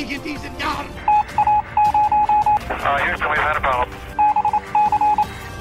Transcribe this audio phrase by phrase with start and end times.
[0.00, 0.90] mich in diesen Jahren.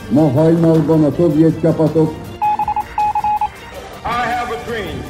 [0.09, 2.11] Ma hajnalban a szovjet csapatok
[4.03, 5.03] I have a dream.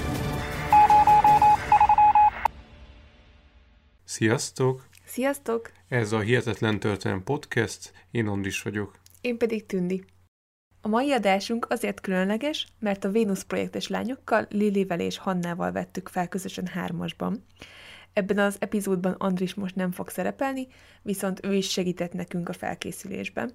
[4.04, 4.88] Sziasztok!
[5.06, 5.72] Sziasztok!
[5.88, 9.00] Ez a Hihetetlen Történelem Podcast, én Andris vagyok.
[9.22, 10.04] Én pedig Tündi.
[10.82, 16.28] A mai adásunk azért különleges, mert a Vénusz projektes lányokkal, Lilivel és Hannával vettük fel
[16.28, 17.46] közösen hármasban.
[18.14, 20.68] Ebben az epizódban Andris most nem fog szerepelni,
[21.02, 23.52] viszont ő is segített nekünk a felkészülésben.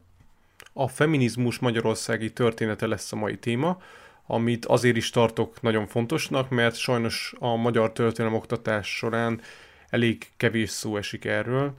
[0.72, 3.78] A feminizmus magyarországi története lesz a mai téma,
[4.26, 9.40] amit azért is tartok nagyon fontosnak, mert sajnos a magyar történelem oktatás során
[9.88, 11.74] elég kevés szó esik erről.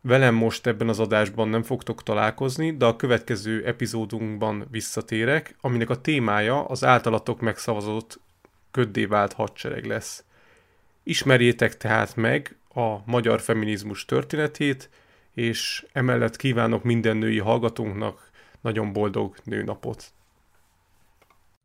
[0.00, 6.00] Velem most ebben az adásban nem fogtok találkozni, de a következő epizódunkban visszatérek, aminek a
[6.00, 8.20] témája az általatok megszavazott
[8.70, 10.24] köddé vált hadsereg lesz.
[11.08, 14.90] Ismerjétek tehát meg a magyar feminizmus történetét,
[15.34, 20.04] és emellett kívánok minden női hallgatónknak nagyon boldog nőnapot.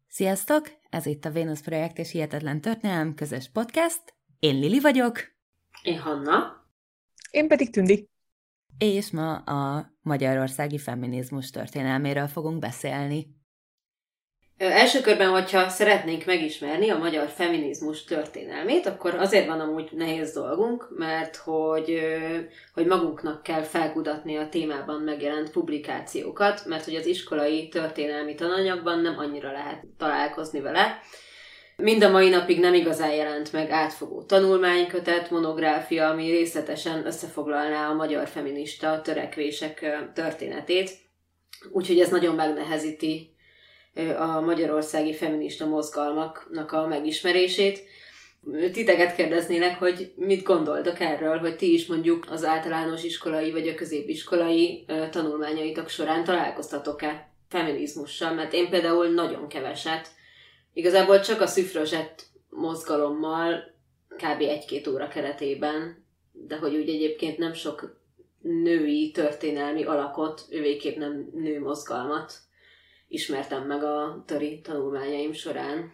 [0.08, 0.72] Sziasztok!
[0.90, 4.02] Ez itt a Vénusz Projekt és Hihetetlen Történelem közös podcast.
[4.40, 5.20] Én Lili vagyok,
[5.82, 6.66] Én Hanna.
[7.32, 8.10] Én pedig Tündi.
[8.78, 13.43] és ma a magyarországi feminizmus történelméről fogunk beszélni.
[14.72, 20.88] Első körben, hogyha szeretnénk megismerni a magyar feminizmus történelmét, akkor azért van amúgy nehéz dolgunk,
[20.98, 22.00] mert hogy,
[22.74, 29.18] hogy magunknak kell felkutatni a témában megjelent publikációkat, mert hogy az iskolai történelmi tananyagban nem
[29.18, 31.00] annyira lehet találkozni vele.
[31.76, 37.94] Mind a mai napig nem igazán jelent meg átfogó tanulmánykötet, monográfia, ami részletesen összefoglalná a
[37.94, 40.92] magyar feminista törekvések történetét.
[41.72, 43.33] Úgyhogy ez nagyon megnehezíti
[44.18, 47.84] a magyarországi feminista mozgalmaknak a megismerését.
[48.72, 53.76] Titeket kérdeznélek, hogy mit gondoltok erről, hogy ti is mondjuk az általános iskolai vagy a
[53.76, 60.08] középiskolai tanulmányaitok során találkoztatok-e feminizmussal, mert én például nagyon keveset.
[60.74, 63.74] Igazából csak a szüfrözsett mozgalommal
[64.08, 64.42] kb.
[64.42, 68.02] egy-két óra keretében, de hogy úgy egyébként nem sok
[68.42, 72.34] női történelmi alakot, ővéképp nem nőmozgalmat
[73.14, 75.92] ismertem meg a töri tanulmányaim során.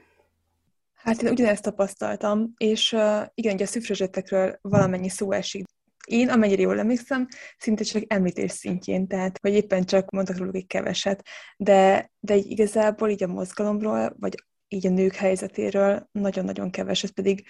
[0.94, 5.66] Hát én ugyanezt tapasztaltam, és uh, igen, ugye a szüfrözsetekről valamennyi szó esik.
[6.06, 10.68] Én, amennyire jól emlékszem, szinte csak említés szintjén, tehát, vagy éppen csak mondtak róluk egy
[10.68, 14.36] keveset, de, de így igazából így a mozgalomról, vagy
[14.68, 17.44] így a nők helyzetéről nagyon-nagyon keveset, pedig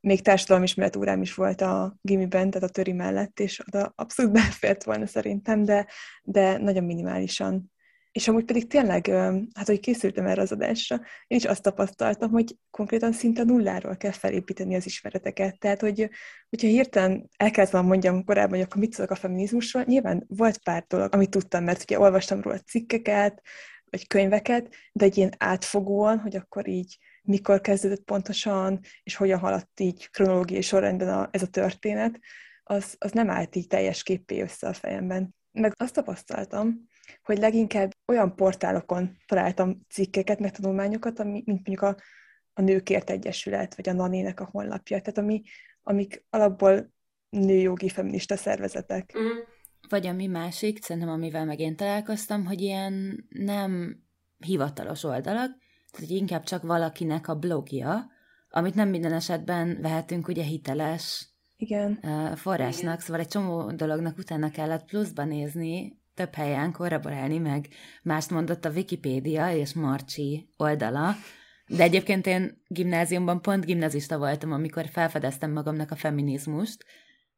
[0.00, 4.84] még társadalomismeret órám is volt a gimiben, tehát a töri mellett, és oda abszolút befért
[4.84, 5.86] volna szerintem, de,
[6.22, 7.69] de nagyon minimálisan.
[8.12, 9.06] És amúgy pedig tényleg,
[9.54, 14.12] hát hogy készültem erre az adásra, én is azt tapasztaltam, hogy konkrétan szinte nulláról kell
[14.12, 15.58] felépíteni az ismereteket.
[15.58, 16.10] Tehát, hogy
[16.48, 20.58] hogyha hirtelen el kellett volna mondjam korábban, hogy akkor mit tudok a feminizmusról, nyilván volt
[20.58, 23.42] pár dolog, amit tudtam, mert ugye olvastam róla cikkeket,
[23.84, 29.80] vagy könyveket, de egy ilyen átfogóan, hogy akkor így mikor kezdődött pontosan, és hogyan haladt
[29.80, 32.18] így kronológiai sorrendben a, ez a történet,
[32.62, 35.34] az, az nem állt így teljes képé össze a fejemben.
[35.52, 36.88] Meg azt tapasztaltam,
[37.22, 41.96] hogy leginkább olyan portálokon találtam cikkeket, meg tanulmányokat, ami, mint mondjuk a,
[42.52, 45.42] a Nőkért Egyesület, vagy a Nanének a honlapja, tehát ami,
[45.82, 46.92] amik alapból
[47.28, 49.12] nőjogi feminista szervezetek.
[49.18, 49.38] Mm.
[49.88, 54.02] Vagy ami másik, szerintem amivel meg én találkoztam, hogy ilyen nem
[54.38, 55.58] hivatalos oldalak,
[55.90, 58.10] tehát hogy inkább csak valakinek a blogja,
[58.50, 61.98] amit nem minden esetben vehetünk ugye hiteles Igen.
[62.34, 62.98] forrásnak, Igen.
[62.98, 67.68] szóval egy csomó dolognak utána kellett pluszba nézni, több helyen korroborálni, meg
[68.02, 71.14] mást mondott a Wikipédia és Marcsi oldala,
[71.66, 76.84] de egyébként én gimnáziumban pont gimnazista voltam, amikor felfedeztem magamnak a feminizmust,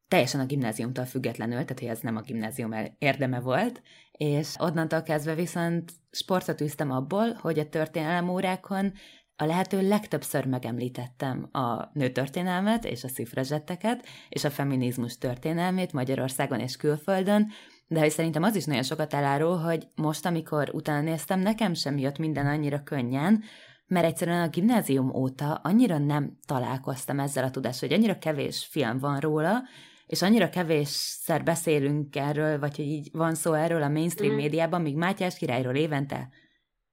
[0.07, 5.35] teljesen a gimnáziumtól függetlenül, tehát hogy ez nem a gimnázium érdeme volt, és onnantól kezdve
[5.35, 8.93] viszont sportot űztem abból, hogy a történelem órákon
[9.35, 16.75] a lehető legtöbbször megemlítettem a nőtörténelmet és a szifrezsetteket, és a feminizmus történelmét Magyarországon és
[16.75, 17.51] külföldön,
[17.87, 21.97] de hogy szerintem az is nagyon sokat elárul, hogy most, amikor utána néztem, nekem sem
[21.97, 23.43] jött minden annyira könnyen,
[23.87, 28.97] mert egyszerűen a gimnázium óta annyira nem találkoztam ezzel a tudással, hogy annyira kevés film
[28.99, 29.61] van róla,
[30.05, 34.41] és annyira kevésszer beszélünk erről, vagy hogy így van szó erről a mainstream Mhm.
[34.41, 36.29] médiában, míg Mátyás királyról évente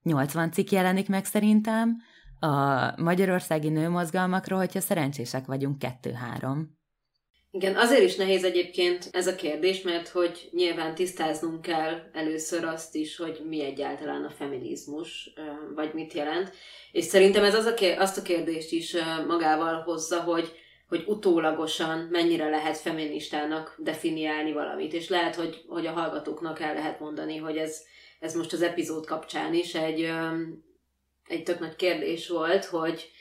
[0.03, 1.97] 80 cikk jelenik meg szerintem,
[2.39, 6.79] a magyarországi nőmozgalmakról, hogyha szerencsések vagyunk, kettő-három.
[7.53, 12.95] Igen, azért is nehéz egyébként ez a kérdés, mert hogy nyilván tisztáznunk kell először azt
[12.95, 15.33] is, hogy mi egyáltalán a feminizmus,
[15.75, 16.51] vagy mit jelent.
[16.91, 18.95] És szerintem ez az a kér- azt a kérdést is
[19.27, 20.51] magával hozza, hogy,
[20.87, 26.99] hogy utólagosan mennyire lehet feministának definiálni valamit, és lehet, hogy, hogy a hallgatóknak el lehet
[26.99, 27.81] mondani, hogy ez,
[28.19, 30.11] ez most az epizód kapcsán is egy,
[31.27, 33.11] egy tök nagy kérdés volt, hogy,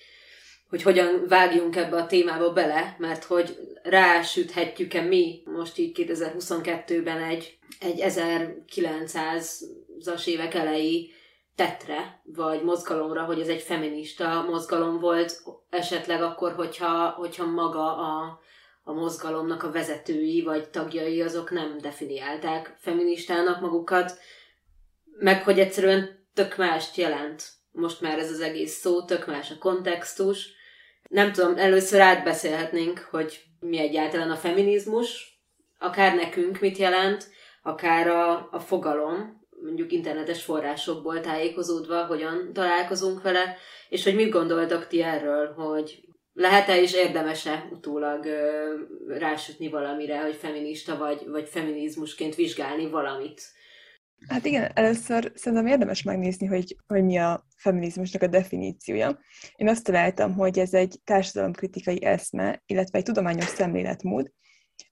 [0.70, 7.58] hogy hogyan vágjunk ebbe a témába bele, mert hogy rásüthetjük-e mi most így 2022-ben egy,
[7.80, 11.10] egy 1900-as évek elejé
[11.54, 18.40] tetre, vagy mozgalomra, hogy ez egy feminista mozgalom volt, esetleg akkor, hogyha, hogyha maga a,
[18.82, 24.18] a mozgalomnak a vezetői vagy tagjai azok nem definiálták feministának magukat,
[25.18, 29.58] meg hogy egyszerűen tök mást jelent most már ez az egész szó, tök más a
[29.58, 30.58] kontextus.
[31.10, 35.40] Nem tudom, először átbeszélhetnénk, hogy mi egyáltalán a feminizmus,
[35.78, 37.28] akár nekünk mit jelent,
[37.62, 43.56] akár a, a fogalom, mondjuk internetes forrásokból tájékozódva, hogyan találkozunk vele,
[43.88, 46.00] és hogy mit gondoltak ti erről, hogy
[46.32, 48.74] lehet-e és érdemese utólag ö,
[49.06, 53.42] rásütni valamire, hogy feminista vagy, vagy feminizmusként vizsgálni valamit.
[54.28, 59.18] Hát igen, először szerintem érdemes megnézni, hogy, hogy mi a feminizmusnak a definíciója.
[59.56, 64.32] Én azt találtam, hogy ez egy társadalomkritikai eszme, illetve egy tudományos szemléletmód,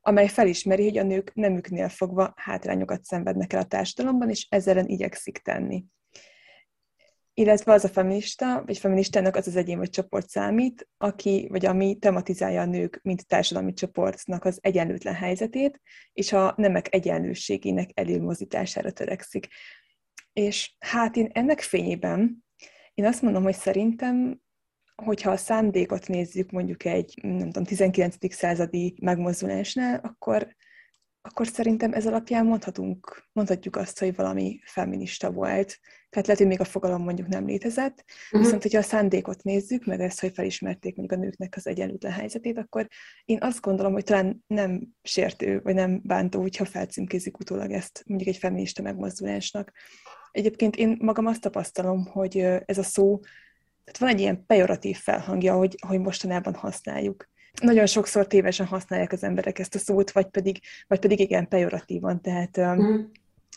[0.01, 5.39] amely felismeri, hogy a nők nemüknél fogva hátrányokat szenvednek el a társadalomban, és ezzel igyekszik
[5.39, 5.85] tenni.
[7.39, 11.99] Illetve az a feminista, vagy feministának az az egyén vagy csoport számít, aki vagy ami
[11.99, 15.81] tematizálja a nők, mint társadalmi csoportnak az egyenlőtlen helyzetét,
[16.13, 19.49] és a nemek egyenlőségének előmozítására törekszik.
[20.33, 22.45] És hát én ennek fényében,
[22.95, 24.41] én azt mondom, hogy szerintem
[24.95, 28.35] hogyha a szándékot nézzük mondjuk egy, nem tudom, 19.
[28.35, 30.57] századi megmozdulásnál, akkor,
[31.21, 35.79] akkor szerintem ez alapján mondhatunk, mondhatjuk azt, hogy valami feminista volt.
[36.11, 38.41] Tehát lehet, hogy még a fogalom mondjuk nem létezett, uh-huh.
[38.41, 42.59] viszont hogyha a szándékot nézzük, meg ezt, hogy felismerték mondjuk a nőknek az egyenlőtlen helyzetét,
[42.59, 42.89] akkor
[43.25, 48.29] én azt gondolom, hogy talán nem sértő, vagy nem bántó, hogyha felcímkézik utólag ezt mondjuk
[48.29, 49.73] egy feminista megmozdulásnak.
[50.31, 53.21] Egyébként én magam azt tapasztalom, hogy ez a szó
[53.93, 57.29] tehát van egy ilyen pejoratív felhangja, hogy, hogy mostanában használjuk.
[57.63, 62.21] Nagyon sokszor tévesen használják az emberek ezt a szót, vagy pedig, vagy pedig igen, pejoratívan,
[62.21, 63.01] tehát mm.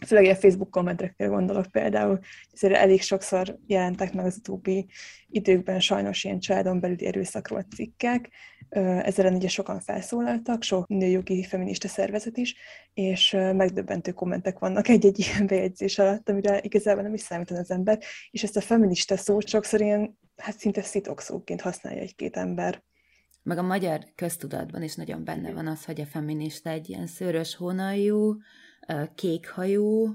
[0.06, 2.20] Főleg a Facebook kommentekre gondolok például,
[2.54, 4.88] ezért elég sokszor jelentek meg az utóbbi
[5.28, 8.30] időkben sajnos ilyen családon belüli erőszakról cikkek,
[8.70, 12.56] ezzel ugye sokan felszólaltak, sok nőjogi feminista szervezet is,
[12.94, 18.00] és megdöbbentő kommentek vannak egy-egy ilyen bejegyzés alatt, amire igazából nem is számítan az ember,
[18.32, 22.84] és ezt a feminista szót sokszor ilyen, hát szinte szitokszóként használja egy-két ember.
[23.44, 27.56] Meg a magyar köztudatban is nagyon benne van az, hogy a feminista egy ilyen szőrös
[27.56, 28.38] hónajú,
[29.16, 30.08] kékhajú,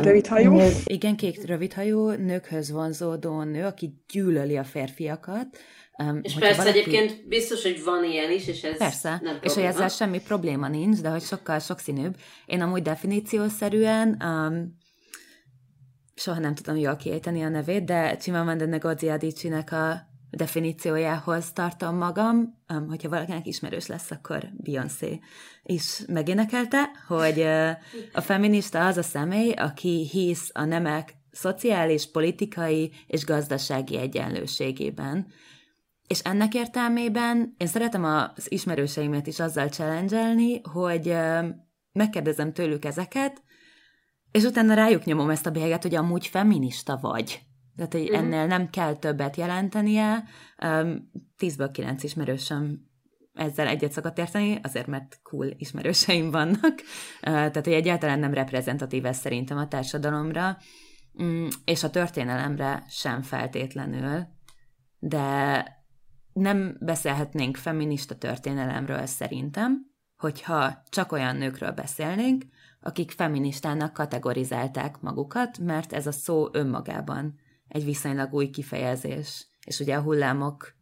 [0.00, 0.52] Rövidhajú?
[0.52, 5.58] Nő, igen, kék rövidhajú, nőkhöz vonzódó nő, aki gyűlöli a férfiakat,
[5.98, 6.78] Um, és persze valaki...
[6.78, 9.44] egyébként biztos, hogy van ilyen is, és ez Persze, nem probléma.
[9.44, 12.16] és hogy ezzel semmi probléma nincs, de hogy sokkal sokszínűbb.
[12.46, 14.76] Én amúgy definíciószerűen um,
[16.14, 22.62] soha nem tudom jól kiejteni a nevét, de Chimamanda Ngozi Adichie-nek a definíciójához tartom magam,
[22.88, 25.20] hogyha valakinek ismerős lesz, akkor Beyoncé
[25.62, 27.40] is megénekelte, hogy
[28.12, 35.26] a feminista az a személy, aki hisz a nemek szociális, politikai és gazdasági egyenlőségében,
[36.06, 41.16] és ennek értelmében én szeretem az ismerőseimet is azzal challenge hogy
[41.92, 43.42] megkérdezem tőlük ezeket,
[44.30, 47.40] és utána rájuk nyomom ezt a bélyeget, hogy amúgy feminista vagy.
[47.76, 48.18] Tehát, hogy uh-huh.
[48.18, 50.24] ennél nem kell többet jelentenie.
[51.36, 52.90] Tízből kilenc ismerősöm
[53.34, 56.74] ezzel egyet szokott érteni, azért mert cool ismerőseim vannak.
[57.20, 60.56] Tehát, hogy egyáltalán nem reprezentatív ez szerintem a társadalomra,
[61.22, 64.26] mm, és a történelemre sem feltétlenül,
[64.98, 65.66] de
[66.32, 72.44] nem beszélhetnénk feminista történelemről szerintem, hogyha csak olyan nőkről beszélnénk,
[72.80, 77.38] akik feministának kategorizálták magukat, mert ez a szó önmagában
[77.72, 79.46] egy viszonylag új kifejezés.
[79.66, 80.74] És ugye a hullámok,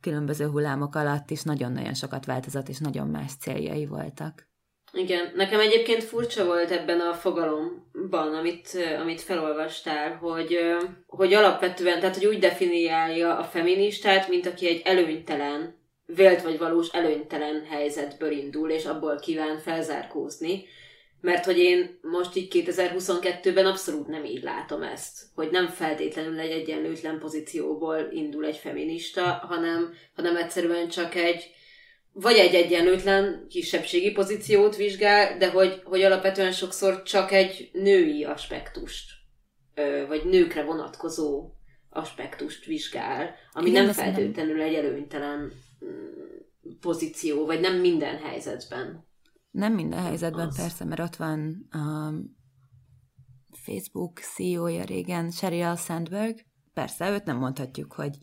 [0.00, 4.50] különböző hullámok alatt is nagyon-nagyon sokat változott, és nagyon más céljai voltak.
[4.92, 8.68] Igen, nekem egyébként furcsa volt ebben a fogalomban, amit,
[9.00, 10.58] amit felolvastál, hogy,
[11.06, 15.74] hogy alapvetően, tehát hogy úgy definiálja a feministát, mint aki egy előnytelen,
[16.06, 20.64] vélt vagy valós előnytelen helyzetből indul, és abból kíván felzárkózni.
[21.22, 26.50] Mert hogy én most így 2022-ben abszolút nem így látom ezt, hogy nem feltétlenül egy
[26.50, 31.50] egyenlőtlen pozícióból indul egy feminista, hanem, hanem egyszerűen csak egy,
[32.12, 39.10] vagy egy egyenlőtlen kisebbségi pozíciót vizsgál, de hogy, hogy alapvetően sokszor csak egy női aspektust,
[40.08, 41.50] vagy nőkre vonatkozó
[41.90, 45.52] aspektust vizsgál, ami Igen, nem feltétlenül egy előnytelen
[45.84, 46.30] mm,
[46.80, 49.10] pozíció, vagy nem minden helyzetben.
[49.52, 50.56] Nem minden helyzetben az.
[50.56, 52.12] persze, mert ott van a
[53.52, 56.38] Facebook CEO-ja régen, Sheryl Sandberg.
[56.72, 58.18] Persze, őt nem mondhatjuk, hogy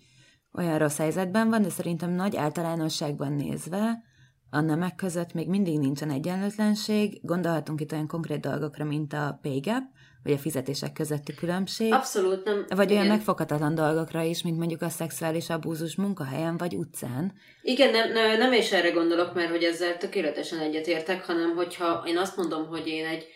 [0.54, 4.04] olyan rossz helyzetben van, de szerintem nagy általánosságban nézve
[4.50, 7.20] a nemek között még mindig nincsen egyenlőtlenség.
[7.24, 9.84] Gondolhatunk itt olyan konkrét dolgokra, mint a pay gap,
[10.24, 11.94] vagy a fizetések közötti különbség.
[11.94, 12.66] Abszolút nem.
[12.70, 13.04] Vagy igen.
[13.04, 17.34] olyan megfoghatatlan dolgokra is, mint mondjuk a szexuális abúzus munkahelyen vagy utcán.
[17.62, 22.18] Igen, nem, nem, nem is erre gondolok, mert hogy ezzel tökéletesen egyetértek, hanem hogyha én
[22.18, 23.28] azt mondom, hogy én egy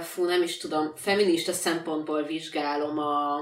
[0.00, 3.36] fú, nem is tudom, feminista szempontból vizsgálom a,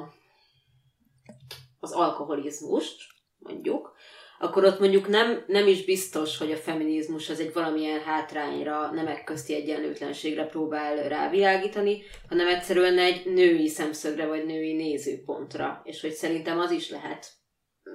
[1.80, 2.96] az alkoholizmust,
[3.38, 3.92] mondjuk,
[4.42, 9.24] akkor ott mondjuk nem, nem is biztos, hogy a feminizmus az egy valamilyen hátrányra, nemek
[9.24, 16.58] közti egyenlőtlenségre próbál rávilágítani, hanem egyszerűen egy női szemszögre vagy női nézőpontra, és hogy szerintem
[16.58, 17.32] az is lehet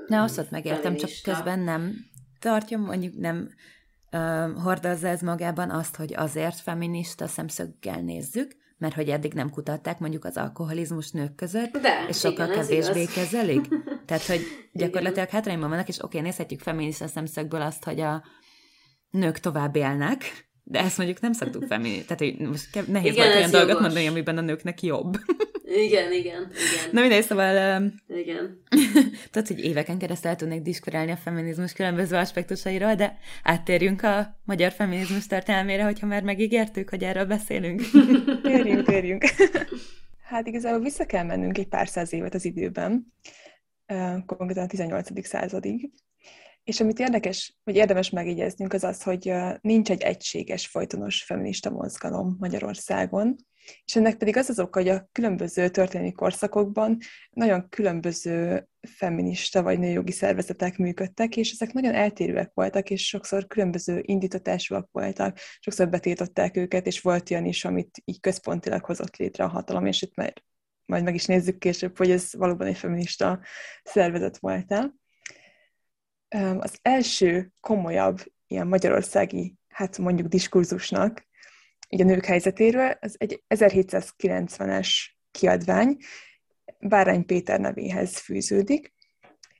[0.07, 1.07] Ne, azt megértem, feminista.
[1.07, 1.93] csak közben nem
[2.39, 3.49] tartja, mondjuk nem
[4.11, 9.99] uh, hordozza ez magában azt, hogy azért feminista szemszöggel nézzük, mert hogy eddig nem kutatták
[9.99, 13.67] mondjuk az alkoholizmus nők között, De, és sokkal igen, kevésbé kezelik.
[14.07, 14.41] Tehát, hogy
[14.73, 18.23] gyakorlatilag hátrányban vannak, és oké, nézhetjük feminista szemszögből azt, hogy a
[19.09, 22.05] nők tovább élnek, de ezt mondjuk nem szoktuk feminni.
[22.05, 25.17] Tehát, hogy most nehéz igen, olyan dolgot mondani, amiben a nőknek jobb.
[25.75, 26.51] Igen, igen, igen.
[26.91, 27.79] Na mindegy, szóval...
[27.81, 28.61] Um, igen.
[29.31, 34.71] tudod, hogy éveken keresztül el tudnék diskurálni a feminizmus különböző aspektusairól, de áttérjünk a magyar
[34.71, 37.81] feminizmus történelmére, hogyha már megígértük, hogy erről beszélünk.
[38.43, 39.23] térjünk, térjünk.
[40.27, 43.13] Hát igazából vissza kell mennünk egy pár száz évet az időben,
[44.25, 45.27] konkrétan a 18.
[45.27, 45.89] századig.
[46.63, 49.31] És amit érdekes, vagy érdemes megjegyeznünk, az az, hogy
[49.61, 53.35] nincs egy egységes, folytonos feminista mozgalom Magyarországon,
[53.85, 56.97] és ennek pedig az az oka, hogy a különböző történelmi korszakokban
[57.29, 63.99] nagyon különböző feminista vagy nőjogi szervezetek működtek, és ezek nagyon eltérőek voltak, és sokszor különböző
[64.05, 69.47] indítatásúak voltak, sokszor betiltották őket, és volt olyan is, amit így központilag hozott létre a
[69.47, 70.33] hatalom, és itt már
[70.85, 73.39] majd meg is nézzük később, hogy ez valóban egy feminista
[73.83, 74.95] szervezet volt el.
[76.59, 81.27] Az első komolyabb ilyen magyarországi, hát mondjuk diskurzusnak,
[81.89, 84.89] így a nők helyzetéről, az egy 1790-es
[85.31, 85.97] kiadvány,
[86.79, 88.93] Bárány Péter nevéhez fűződik,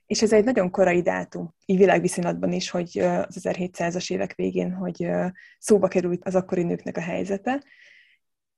[0.06, 5.10] és ez egy nagyon korai dátum, így világviszonylatban is, hogy az 1700-as évek végén, hogy
[5.58, 7.64] szóba került az akkori nőknek a helyzete,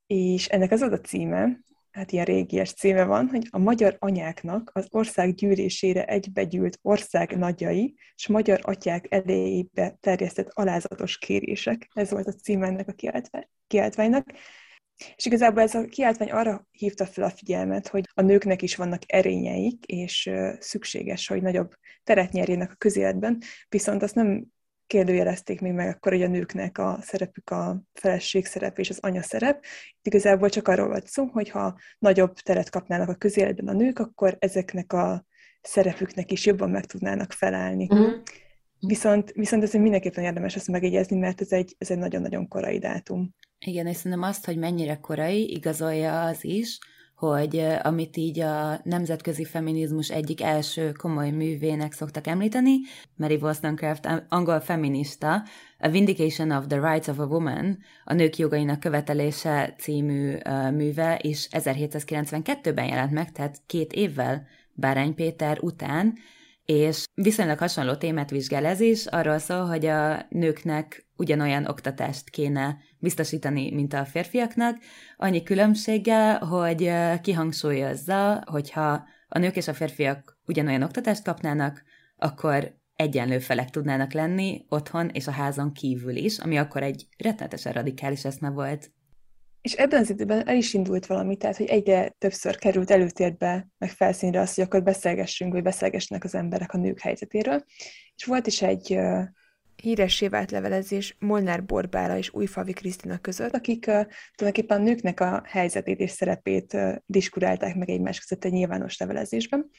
[0.07, 1.59] és ennek az az a címe,
[1.91, 7.95] hát ilyen régies címe van, hogy a magyar anyáknak az ország gyűrésére egybegyűlt ország nagyjai,
[8.15, 11.87] és magyar atyák elejébe terjesztett alázatos kérések.
[11.93, 13.21] Ez volt a címe ennek a
[13.67, 14.25] kiáltványnak.
[15.15, 19.01] És igazából ez a kiáltvány arra hívta fel a figyelmet, hogy a nőknek is vannak
[19.07, 20.29] erényeik, és
[20.59, 24.45] szükséges, hogy nagyobb teret nyerjenek a közéletben, viszont azt nem
[24.91, 29.21] kérdőjelezték még meg akkor, hogy a nőknek a szerepük a feleség szerep és az anya
[29.21, 29.63] szerep.
[29.89, 33.99] Itt igazából csak arról volt szó, hogy ha nagyobb teret kapnának a közéletben a nők,
[33.99, 35.25] akkor ezeknek a
[35.61, 37.87] szerepüknek is jobban meg tudnának felállni.
[37.89, 38.13] Uh-huh.
[38.79, 43.35] Viszont, viszont ez mindenképpen érdemes ezt megjegyezni, mert ez egy, ez egy nagyon-nagyon korai dátum.
[43.65, 46.79] Igen, és szerintem azt, hogy mennyire korai, igazolja az is,
[47.21, 52.75] hogy amit így a nemzetközi feminizmus egyik első komoly művének szoktak említeni,
[53.15, 55.43] Mary Wollstonecraft, angol feminista,
[55.79, 60.35] A Vindication of the Rights of a Woman, a nők jogainak követelése című
[60.71, 66.13] műve, és 1792-ben jelent meg, tehát két évvel Bárány Péter után,
[66.65, 72.77] és viszonylag hasonló témát vizsgál ez is, arról szól, hogy a nőknek ugyanolyan oktatást kéne
[72.99, 74.77] biztosítani, mint a férfiaknak,
[75.17, 76.91] annyi különbséggel, hogy
[77.21, 81.83] kihangsúlyozza, hogyha a nők és a férfiak ugyanolyan oktatást kapnának,
[82.15, 87.73] akkor egyenlő felek tudnának lenni otthon és a házon kívül is, ami akkor egy rettenetesen
[87.73, 88.91] radikális eszme volt.
[89.61, 93.89] És ebben az időben el is indult valami, tehát hogy egyre többször került előtérbe, meg
[93.89, 97.63] felszínre az, hogy akkor beszélgessünk, vagy beszélgessenek az emberek a nők helyzetéről.
[98.15, 99.23] És volt is egy uh,
[99.75, 105.43] híressé vált levelezés Molnár Borbála és Újfavi Krisztina között, akik uh, tulajdonképpen a nőknek a
[105.45, 109.69] helyzetét és szerepét uh, diskurálták meg egymás között egy nyilvános levelezésben.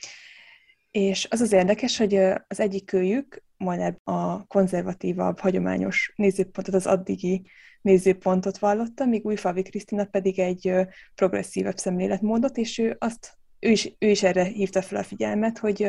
[0.91, 2.15] És az az érdekes, hogy
[2.47, 7.43] az egyik kölyük, Molnár a konzervatívabb, hagyományos nézőpontot, az addigi
[7.83, 10.73] nézőpontot vallotta, míg Újfalvi Krisztina pedig egy
[11.15, 15.83] progresszívebb szemléletmódot, és ő, azt, ő, is, ő is erre hívta fel a figyelmet, hogy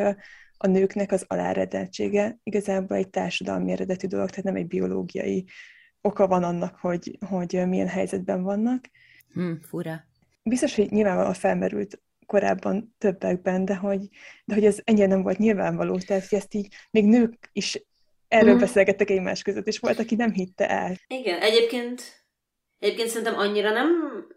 [0.58, 5.46] a nőknek az aláredeltsége igazából egy társadalmi eredetű dolog, tehát nem egy biológiai
[6.02, 8.90] oka van annak, hogy, hogy milyen helyzetben vannak.
[9.34, 10.04] Hmm, fura.
[10.44, 14.08] Biztos, hogy nyilvánvalóan felmerült korábban többekben, de hogy,
[14.46, 17.86] de hogy ez ennyire nem volt nyilvánvaló, tehát hogy ezt így még nők is
[18.34, 18.60] erről mm.
[18.60, 20.96] beszélgettek egymás között, és volt, aki nem hitte el.
[21.08, 22.22] Igen, egyébként
[22.80, 23.90] Egyébként szerintem annyira nem,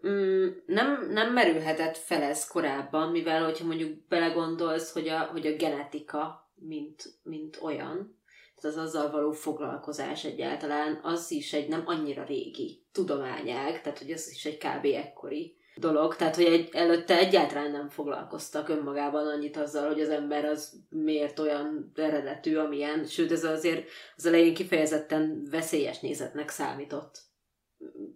[0.07, 5.55] mm, nem, nem merülhetett fel ez korábban, mivel hogyha mondjuk belegondolsz, hogy a, hogy a
[5.55, 8.21] genetika, mint, mint olyan,
[8.55, 14.11] tehát az azzal való foglalkozás egyáltalán, az is egy nem annyira régi tudományág, tehát hogy
[14.11, 14.85] az is egy kb.
[14.85, 20.45] ekkori dolog, tehát hogy egy, előtte egyáltalán nem foglalkoztak önmagában annyit azzal, hogy az ember
[20.45, 27.25] az miért olyan eredetű, amilyen, sőt ez azért az elején kifejezetten veszélyes nézetnek számított.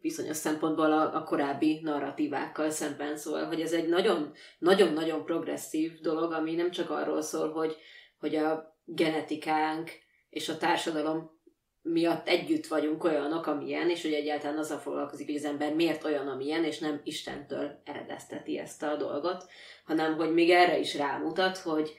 [0.02, 6.32] Bizonyos szempontból a, a korábbi narratívákkal szemben szól, hogy ez egy nagyon, nagyon-nagyon progresszív dolog,
[6.32, 7.76] ami nem csak arról szól, hogy,
[8.20, 9.92] hogy a genetikánk
[10.30, 11.41] és a társadalom
[11.82, 16.28] miatt együtt vagyunk olyanok, amilyen, és hogy egyáltalán azzal foglalkozik, hogy az ember miért olyan,
[16.28, 19.46] amilyen, és nem Istentől eredezteti ezt a dolgot,
[19.86, 21.96] hanem hogy még erre is rámutat, hogy,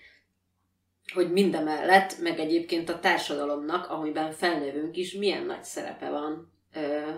[1.15, 6.53] hogy mindemellett, meg egyébként a társadalomnak, amiben felnövünk is, milyen nagy szerepe van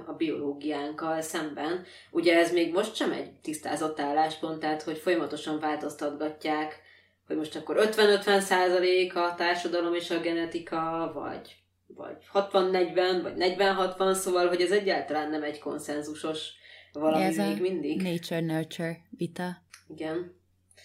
[0.07, 1.85] a biológiánkkal szemben.
[2.11, 6.83] Ugye ez még most sem egy tisztázott álláspont, tehát hogy folyamatosan változtatgatják,
[7.27, 11.64] hogy most akkor 50-50 százalék a társadalom és a genetika, vagy,
[11.97, 16.53] vagy 60-40, vagy 40-60, szóval, hogy ez egyáltalán nem egy konszenzusos
[16.93, 18.03] valami ez még mindig.
[18.03, 19.63] nature-nurture vita.
[19.89, 20.43] Igen.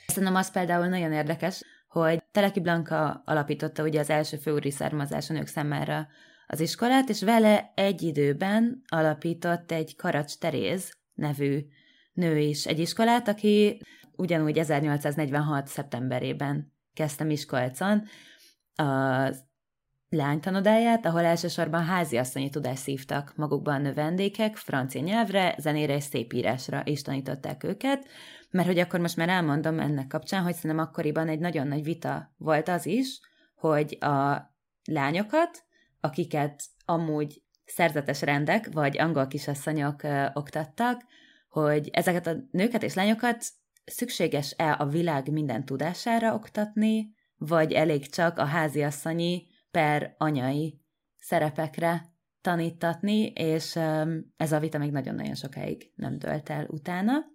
[0.08, 5.48] Szerintem az például nagyon érdekes, hogy Teleki Blanka alapította ugye az első főúri származású nők
[5.48, 6.08] számára
[6.48, 11.66] az iskolát, és vele egy időben alapított egy Karacs Teréz nevű
[12.14, 15.68] nő is egy iskolát, aki ugyanúgy 1846.
[15.68, 18.04] szeptemberében kezdte Miskolcon
[18.76, 19.32] a
[20.10, 23.34] lánytanodáját, ahol elsősorban háziasszonyi tudást szívtak.
[23.36, 28.08] Magukban növendékek, francia nyelvre, zenére és szépírásra is tanították őket,
[28.50, 32.34] mert hogy akkor most már elmondom ennek kapcsán, hogy szerintem akkoriban egy nagyon nagy vita
[32.38, 33.20] volt az is,
[33.56, 34.48] hogy a
[34.84, 35.68] lányokat
[36.00, 41.04] akiket amúgy szerzetes rendek vagy angol kisasszonyok ö, oktattak,
[41.50, 43.46] hogy ezeket a nőket és lányokat
[43.86, 50.80] szükséges-e a világ minden tudására oktatni, vagy elég csak a háziasszonyi per anyai
[51.20, 52.06] szerepekre
[52.42, 53.76] tanítatni, és
[54.38, 57.26] ez a vita még nagyon-nagyon sokáig nem dölt el utána.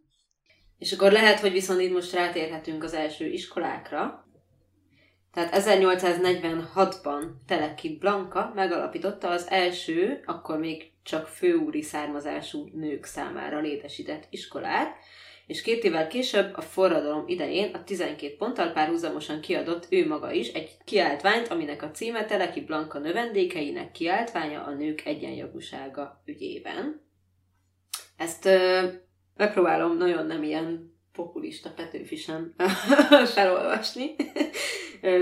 [0.78, 4.24] És akkor lehet, hogy viszont itt most rátérhetünk az első iskolákra,
[5.32, 14.26] tehát 1846-ban Teleki Blanka megalapította az első, akkor még csak főúri származású nők számára létesített
[14.30, 14.96] iskolát,
[15.46, 20.48] és két évvel később, a forradalom idején a 12 ponttal párhuzamosan kiadott ő maga is
[20.48, 27.02] egy kiáltványt, aminek a címe Teleki Blanka növendékeinek kiáltványa a nők egyenjogúsága ügyében.
[28.16, 28.86] Ezt ö,
[29.36, 32.54] megpróbálom nagyon nem ilyen populista Petőfisen
[33.34, 34.14] felolvasni,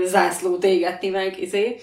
[0.03, 1.79] zászlót égetni meg, izé.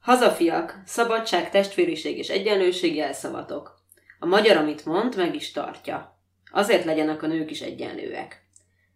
[0.00, 3.78] Hazafiak, szabadság, testvériség és egyenlőség jelszavatok.
[4.18, 6.19] A magyar, amit mond, meg is tartja.
[6.52, 8.42] Azért legyenek a nők is egyenlőek.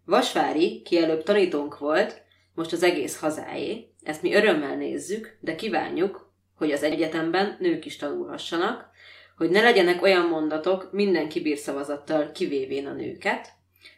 [0.05, 2.23] Vasvári, ki előbb tanítónk volt,
[2.55, 3.89] most az egész hazáé.
[4.03, 8.93] Ezt mi örömmel nézzük, de kívánjuk, hogy az egyetemben nők is tanulhassanak,
[9.37, 13.49] hogy ne legyenek olyan mondatok minden kibírszavazattal kivévén a nőket,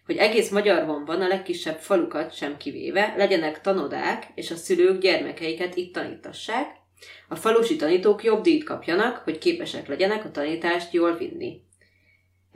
[0.07, 5.77] hogy egész magyar van a legkisebb falukat sem kivéve, legyenek tanodák, és a szülők gyermekeiket
[5.77, 6.67] itt tanítassák,
[7.29, 11.61] a falusi tanítók jobb díjt kapjanak, hogy képesek legyenek a tanítást jól vinni.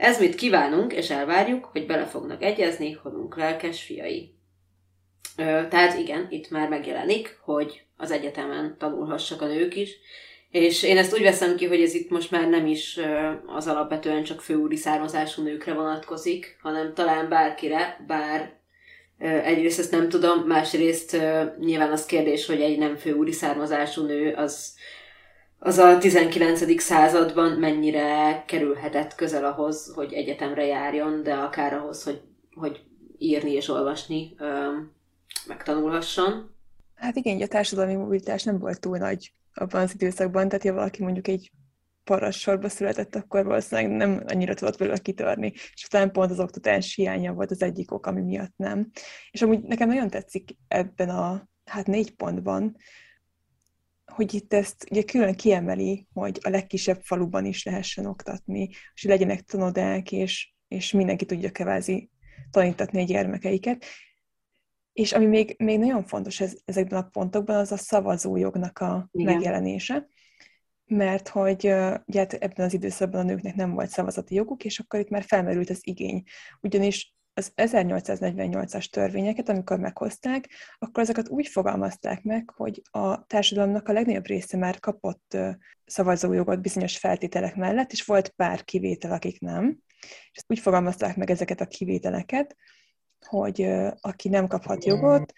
[0.01, 4.33] Ez mit kívánunk, és elvárjuk, hogy bele fognak egyezni honunk lelkes fiai.
[5.37, 9.97] Ö, tehát igen, itt már megjelenik, hogy az egyetemen tanulhassak a nők is,
[10.49, 12.99] és én ezt úgy veszem ki, hogy ez itt most már nem is
[13.45, 18.59] az alapvetően csak főúri származású nőkre vonatkozik, hanem talán bárkire, bár
[19.17, 21.17] egyrészt ezt nem tudom, másrészt
[21.59, 24.75] nyilván az kérdés, hogy egy nem főúri származású nő az,
[25.63, 26.81] az a 19.
[26.81, 32.21] században mennyire kerülhetett közel ahhoz, hogy egyetemre járjon, de akár ahhoz, hogy,
[32.55, 32.83] hogy
[33.17, 34.35] írni és olvasni
[35.47, 36.55] megtanulhasson.
[36.95, 41.03] Hát igen, a társadalmi mobilitás nem volt túl nagy abban az időszakban, tehát ha valaki
[41.03, 41.51] mondjuk egy
[42.03, 47.33] parassorba született, akkor valószínűleg nem annyira tudott belőle kitörni, és utána pont az oktatás hiánya
[47.33, 48.91] volt az egyik ok, ami miatt nem.
[49.31, 52.75] És amúgy nekem nagyon tetszik ebben a hát négy pontban,
[54.11, 59.11] hogy itt ezt ugye külön kiemeli, hogy a legkisebb faluban is lehessen oktatni, és hogy
[59.11, 62.09] legyenek tanodák, és, és mindenki tudja kevázi
[62.51, 63.85] tanítatni a gyermekeiket.
[64.93, 69.33] És ami még, még nagyon fontos ez, ezekben a pontokban, az a szavazójognak a Igen.
[69.33, 70.07] megjelenése,
[70.85, 71.65] mert hogy
[72.05, 75.23] ugye hát ebben az időszakban a nőknek nem volt szavazati joguk, és akkor itt már
[75.23, 76.23] felmerült az igény.
[76.61, 83.93] Ugyanis az 1848-as törvényeket, amikor meghozták, akkor azokat úgy fogalmazták meg, hogy a társadalomnak a
[83.93, 85.37] legnagyobb része már kapott
[85.85, 89.77] szavazójogot bizonyos feltételek mellett, és volt pár kivétel, akik nem.
[90.31, 92.55] És úgy fogalmazták meg ezeket a kivételeket,
[93.25, 93.67] hogy
[94.01, 95.33] aki nem kaphat jogot,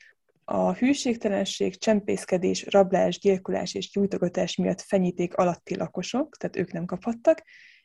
[0.46, 7.44] a hűségtelenség, csempészkedés, rablás, gyilkolás és gyújtogatás miatt fenyíték alatti lakosok, tehát ők nem kaphattak,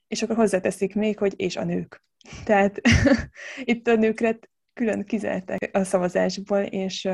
[0.09, 2.05] és akkor hozzáteszik még, hogy és a nők.
[2.45, 2.81] Tehát
[3.65, 4.39] itt a nőkre
[4.73, 7.09] külön kizárták a szavazásból, és,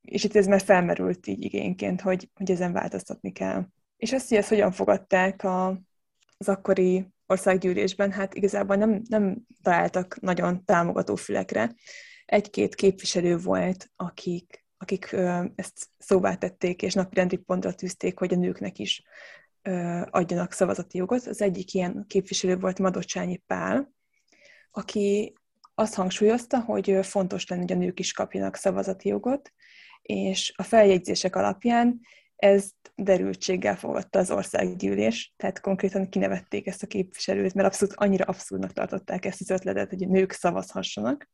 [0.00, 3.66] és itt ez már felmerült így igényként, hogy, hogy ezen változtatni kell.
[3.96, 5.68] És azt, hogy ezt hogyan fogadták a,
[6.38, 11.74] az akkori országgyűlésben, hát igazából nem, nem találtak nagyon támogató fülekre.
[12.26, 15.16] Egy-két képviselő volt, akik, akik
[15.54, 19.02] ezt szóvá tették, és napirendi pontra tűzték, hogy a nőknek is
[20.10, 21.26] adjanak szavazati jogot.
[21.26, 23.92] Az egyik ilyen képviselő volt Madocsányi Pál,
[24.70, 25.34] aki
[25.74, 29.52] azt hangsúlyozta, hogy fontos lenne, hogy a nők is kapjanak szavazati jogot,
[30.02, 32.00] és a feljegyzések alapján
[32.36, 38.72] ezt derültséggel fogadta az országgyűlés, tehát konkrétan kinevették ezt a képviselőt, mert abszolút annyira abszurdnak
[38.72, 41.28] tartották ezt az ötletet, hogy a nők szavazhassanak.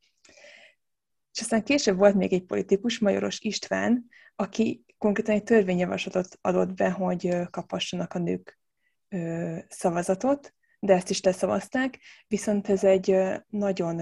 [1.31, 6.89] És aztán később volt még egy politikus, Majoros István, aki konkrétan egy törvényjavaslatot adott be,
[6.89, 8.59] hogy kaphassanak a nők
[9.67, 13.15] szavazatot, de ezt is leszavazták, viszont ez egy
[13.47, 13.95] nagyon,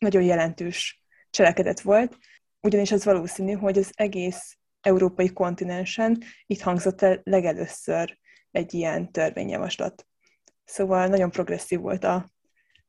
[0.00, 2.18] nagyon jelentős cselekedet volt,
[2.60, 8.18] ugyanis az valószínű, hogy az egész európai kontinensen itt hangzott el legelőször
[8.50, 10.06] egy ilyen törvényjavaslat.
[10.64, 12.30] Szóval nagyon progresszív volt a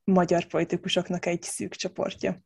[0.04, 2.42] magyar politikusoknak egy szűk csoportja.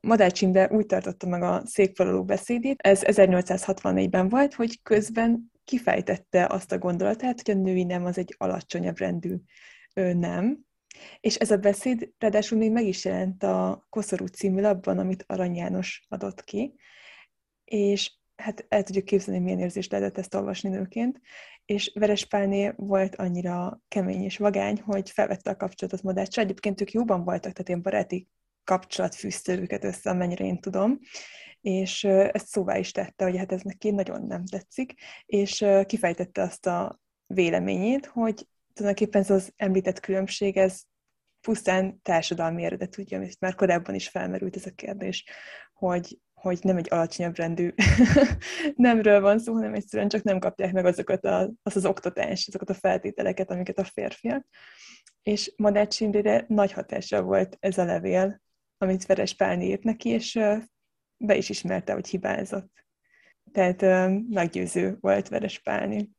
[0.00, 6.72] Madács Imre úgy tartotta meg a székfaloló beszédét, ez 1864-ben volt, hogy közben kifejtette azt
[6.72, 9.36] a gondolatát, hogy a női nem az egy alacsonyabb rendű
[9.94, 10.58] nem,
[11.20, 15.56] és ez a beszéd ráadásul még meg is jelent a Koszorú című labban, amit Arany
[15.56, 16.74] János adott ki,
[17.64, 21.20] és hát el tudjuk képzelni, milyen érzés lehetett ezt olvasni nőként,
[21.64, 21.92] és
[22.28, 26.40] Pálné volt annyira kemény és vagány, hogy felvette a kapcsolatot Madácsa.
[26.40, 28.28] Egyébként ők jóban voltak, tehát én baráti
[28.64, 30.98] kapcsolat őket össze, amennyire én tudom,
[31.60, 34.94] és ezt szóvá is tette, hogy hát ez neki nagyon nem tetszik,
[35.26, 40.80] és kifejtette azt a véleményét, hogy tulajdonképpen ez az említett különbség, ez
[41.40, 45.24] pusztán társadalmi eredet, ugye, mert már korábban is felmerült ez a kérdés,
[45.72, 47.74] hogy, hogy nem egy alacsonyabb rendű
[48.76, 52.70] nemről van szó, hanem egyszerűen csak nem kapják meg azokat a, az, az oktatást, azokat
[52.70, 54.46] a feltételeket, amiket a férfiak.
[55.22, 58.40] És Madács Imrére nagy hatása volt ez a levél,
[58.80, 60.38] amit Veres Pálni írt neki, és
[61.16, 62.86] be is ismerte, hogy hibázott.
[63.52, 66.10] Tehát meggyőző volt Veres Pálni.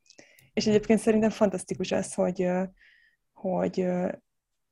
[0.52, 2.48] És egyébként szerintem fantasztikus az, hogy,
[3.32, 3.86] hogy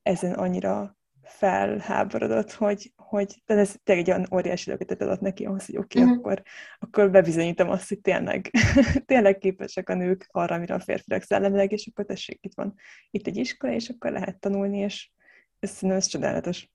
[0.02, 5.66] ezen annyira felháborodott, hogy, hogy de ez tényleg egy olyan óriási löketet adott neki ahhoz,
[5.66, 6.18] hogy oké, okay, uh-huh.
[6.18, 6.42] akkor,
[6.78, 8.50] akkor bebizonyítom azt, hogy tényleg,
[9.06, 12.74] tényleg képesek a nők arra, amire a férfiak szellemileg, és akkor tessék, itt van
[13.10, 15.10] itt egy iskola, és akkor lehet tanulni, és
[15.58, 16.70] ez szerintem ez csodálatos.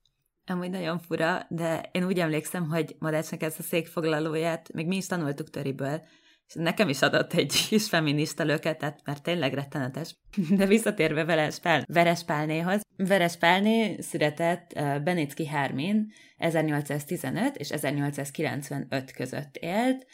[0.48, 5.08] Amúgy nagyon fura, de én úgy emlékszem, hogy Madácsnak ezt a székfoglalóját még mi is
[5.08, 6.02] tanultuk töriből,
[6.48, 10.16] és nekem is adott egy kis feminista löketet, mert tényleg rettenetes.
[10.58, 20.06] De visszatérve Verespál, Verespálnéhoz, Verespálné született Benecki Hármin 1815 és 1895 között élt,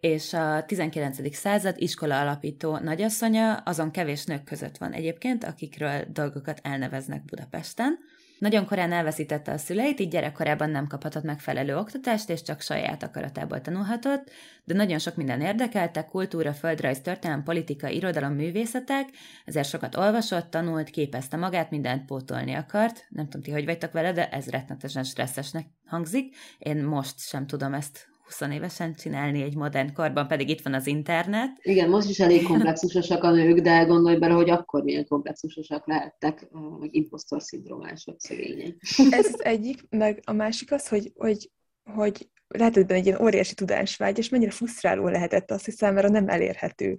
[0.00, 1.36] és a 19.
[1.36, 7.98] század iskola alapító nagyasszonya azon kevés nők között van egyébként, akikről dolgokat elneveznek Budapesten.
[8.40, 13.60] Nagyon korán elveszítette a szüleit, így gyerekkorában nem kaphatott megfelelő oktatást, és csak saját akaratából
[13.60, 14.30] tanulhatott,
[14.64, 19.08] de nagyon sok minden érdekelte, kultúra, földrajz, történelem, politika, irodalom, művészetek,
[19.44, 23.06] ezért sokat olvasott, tanult, képezte magát, mindent pótolni akart.
[23.08, 26.36] Nem tudom ti, hogy vagytok vele, de ez rettenetesen stresszesnek hangzik.
[26.58, 30.86] Én most sem tudom ezt 20 évesen csinálni egy modern korban, pedig itt van az
[30.86, 31.58] internet.
[31.62, 36.48] Igen, most is elég komplexusosak a nők, de gondolj bele, hogy akkor milyen komplexusosak lehettek,
[36.50, 38.76] vagy impostor szindrómások szegények.
[39.10, 41.50] Ez az egyik, meg a másik az, hogy, hogy,
[41.84, 46.28] hogy lehetett benne egy ilyen óriási tudásvágy, és mennyire frusztráló lehetett az, hogy számára nem
[46.28, 46.98] elérhető.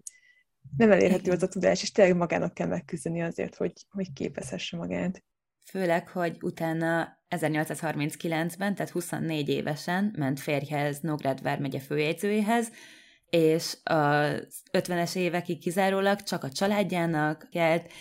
[0.78, 5.24] Nem elérhető az a tudás, és tényleg magának kell megküzdeni azért, hogy, hogy képezhesse magát.
[5.64, 12.72] Főleg, hogy utána 1839-ben, tehát 24 évesen ment férjhez Nógrád vármegye főjegyzőjéhez,
[13.30, 17.92] és az 50-es évekig kizárólag csak a családjának kelt,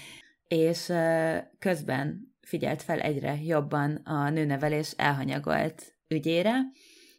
[0.49, 0.93] és
[1.59, 6.55] közben figyelt fel egyre jobban a nőnevelés elhanyagolt ügyére,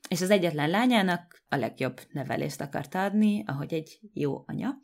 [0.09, 4.77] és az egyetlen lányának a legjobb nevelést akarta adni, ahogy egy jó anya.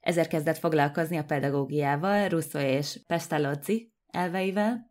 [0.00, 4.90] Ezért kezdett foglalkozni a pedagógiával, Russo és Pestalozzi elveivel,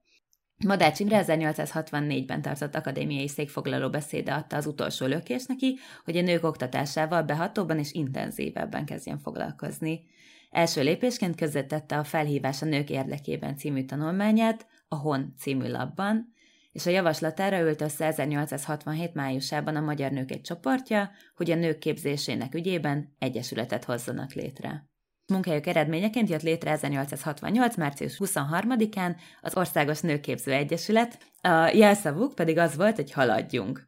[0.65, 6.43] Madács Imre 1864-ben tartott akadémiai székfoglaló beszéde adta az utolsó lökés neki, hogy a nők
[6.43, 10.05] oktatásával behatóban és intenzívebben kezdjen foglalkozni.
[10.49, 16.33] Első lépésként közöttette a Felhívás a nők érdekében című tanulmányát, a HON című labban,
[16.71, 21.77] és a javaslatára ült össze 1867 májusában a Magyar Nők egy csoportja, hogy a nők
[21.77, 24.88] képzésének ügyében egyesületet hozzanak létre.
[25.29, 27.75] Munkájuk eredményeként jött létre 1868.
[27.75, 33.87] március 23-án az Országos Nőképző Egyesület, a jelszavuk pedig az volt, hogy haladjunk.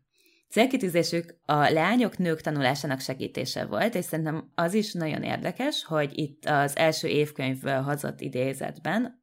[0.50, 6.46] Célkitűzésük a leányok nők tanulásának segítése volt, és szerintem az is nagyon érdekes, hogy itt
[6.46, 9.22] az első évkönyvből hozott idézetben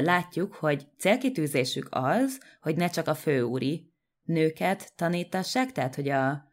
[0.00, 6.49] látjuk, hogy célkitűzésük az, hogy ne csak a főúri nőket tanítassák, tehát hogy a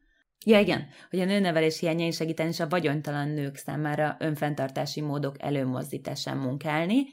[0.48, 6.38] Ja, igen, hogy a nőnevelés hiányain segíteni és a vagyontalan nők számára önfenntartási módok előmozdításán
[6.38, 7.04] munkálni,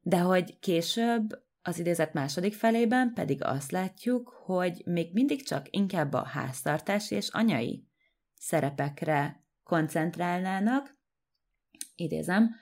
[0.00, 1.28] de hogy később
[1.62, 7.28] az idézet második felében pedig azt látjuk, hogy még mindig csak inkább a háztartási és
[7.28, 7.86] anyai
[8.34, 10.98] szerepekre koncentrálnának,
[11.94, 12.54] idézem,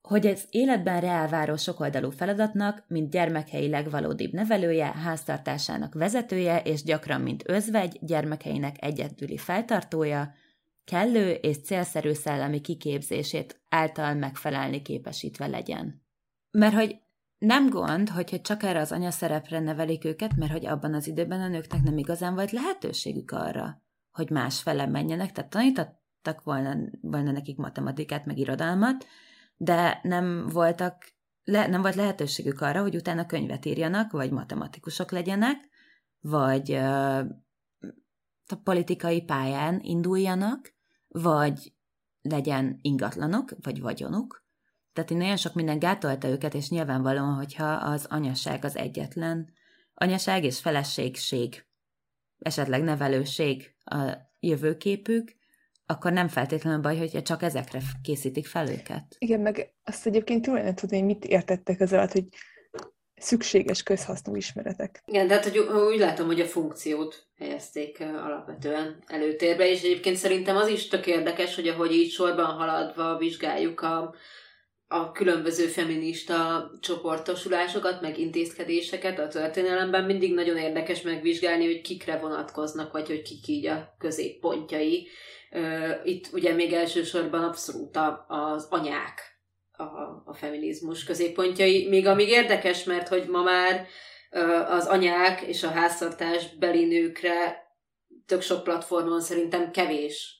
[0.00, 7.42] hogy ez életben reálváró sokoldalú feladatnak, mint gyermekei legvalódibb nevelője, háztartásának vezetője és gyakran mint
[7.46, 10.34] özvegy gyermekeinek egyedüli feltartója,
[10.84, 16.02] kellő és célszerű szellemi kiképzését által megfelelni képesítve legyen.
[16.50, 16.98] Mert hogy
[17.38, 21.48] nem gond, hogyha csak erre az anyaszerepre nevelik őket, mert hogy abban az időben a
[21.48, 27.56] nőknek nem igazán volt lehetőségük arra, hogy más fele menjenek, tehát tanítottak volna, volna nekik
[27.56, 29.06] matematikát, meg irodalmat,
[29.62, 31.12] de nem voltak,
[31.44, 35.56] le, nem volt lehetőségük arra, hogy utána könyvet írjanak, vagy matematikusok legyenek,
[36.20, 37.18] vagy uh,
[38.46, 40.74] a politikai pályán induljanak,
[41.08, 41.72] vagy
[42.22, 44.44] legyen ingatlanok, vagy vagyonuk.
[44.92, 49.52] Tehát nagyon sok minden gátolta őket, és nyilvánvalóan, hogyha az anyaság az egyetlen,
[49.94, 51.66] anyaság és feleségség,
[52.38, 55.36] esetleg nevelőség a jövőképük,
[55.90, 59.16] akkor nem feltétlenül baj, hogyha csak ezekre készítik fel őket.
[59.18, 62.24] Igen, meg azt egyébként jól lenne tudni, hogy mit értettek az alatt, hogy
[63.16, 65.02] szükséges közhasznú ismeretek.
[65.06, 70.56] Igen, de hát hogy úgy látom, hogy a funkciót helyezték alapvetően előtérbe, és egyébként szerintem
[70.56, 74.14] az is tök érdekes, hogy ahogy így sorban haladva vizsgáljuk a,
[74.92, 82.92] a különböző feminista csoportosulásokat, meg intézkedéseket a történelemben, mindig nagyon érdekes megvizsgálni, hogy kikre vonatkoznak,
[82.92, 85.08] vagy hogy kik így a középpontjai.
[86.04, 89.20] Itt ugye még elsősorban abszolút az anyák
[89.72, 89.82] a,
[90.24, 93.86] a feminizmus középpontjai, még amíg érdekes, mert hogy ma már
[94.68, 97.68] az anyák és a háztartás beli nőkre
[98.26, 100.38] tök sok platformon szerintem kevés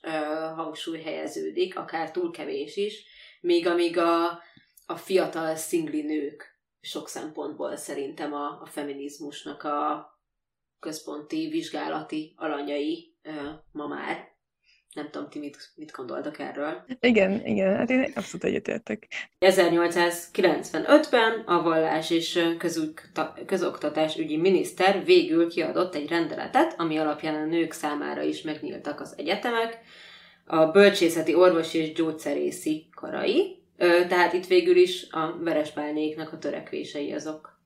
[0.55, 3.05] hangsúly helyeződik, akár túl kevés is,
[3.41, 4.27] még amíg a,
[4.85, 6.51] a fiatal szingli nők
[6.81, 10.09] sok szempontból szerintem a, a feminizmusnak a
[10.79, 13.15] központi vizsgálati alanyai
[13.71, 14.29] ma már.
[14.93, 16.83] Nem tudom, ti mit, mit gondoltak erről.
[16.99, 19.07] Igen, igen, hát én abszolút egyetértek.
[19.39, 22.55] 1895-ben a vallás és
[23.45, 29.13] közoktatás ügyi miniszter végül kiadott egy rendeletet, ami alapján a nők számára is megnyíltak az
[29.17, 29.79] egyetemek,
[30.45, 37.59] a bölcsészeti, orvosi és gyógyszerészi karai, tehát itt végül is a Veresbálnéknak a törekvései azok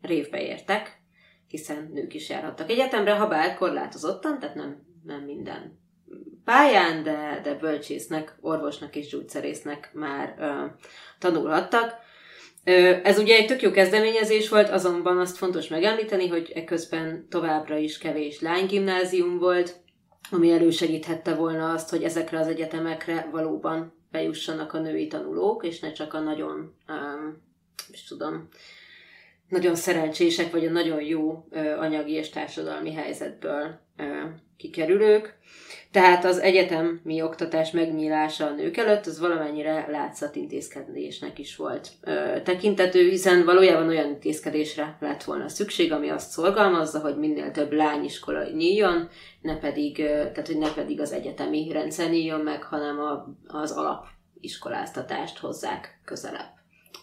[0.00, 1.00] révbe értek,
[1.48, 5.78] hiszen nők is járhattak egyetemre, ha bár korlátozottan, tehát nem, nem minden
[6.44, 10.64] pályán, de, de bölcsésznek, orvosnak és gyógyszerésznek már ö,
[11.18, 11.94] tanulhattak.
[13.02, 17.98] Ez ugye egy tök jó kezdeményezés volt, azonban azt fontos megemlíteni, hogy ekközben továbbra is
[17.98, 19.83] kevés lánygimnázium volt,
[20.34, 25.92] ami elősegíthette volna azt, hogy ezekre az egyetemekre valóban bejussanak a női tanulók, és ne
[25.92, 27.42] csak a nagyon, um,
[27.90, 28.48] is tudom,
[29.48, 33.80] nagyon szerencsések, vagy a nagyon jó anyagi és társadalmi helyzetből
[34.56, 35.38] kikerülők.
[35.94, 43.08] Tehát az egyetemi oktatás megnyílása a nők előtt, az valamennyire látszatintézkedésnek is volt ö, tekintető,
[43.08, 49.08] hiszen valójában olyan intézkedésre lett volna szükség, ami azt szorgalmazza, hogy minél több lányiskola nyíljon,
[49.40, 53.70] ne pedig, ö, tehát hogy ne pedig az egyetemi rendszer nyíljon meg, hanem a, az
[53.70, 56.52] alapiskoláztatást hozzák közelebb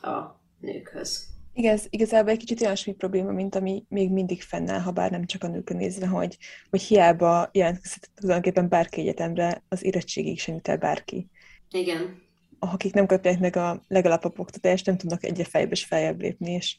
[0.01, 1.30] a nőkhöz.
[1.53, 5.25] Igen, ez igazából egy kicsit olyasmi probléma, mint ami még mindig fennáll, ha bár nem
[5.25, 6.37] csak a nőkön nézve, hogy,
[6.69, 11.27] hogy hiába jelentkezhet tulajdonképpen bárki egyetemre, az érettségig sem jut el bárki.
[11.69, 12.21] Igen.
[12.59, 16.77] Akik nem kapják meg a legalapabb oktatást, nem tudnak egyre fejbe és feljebb lépni, és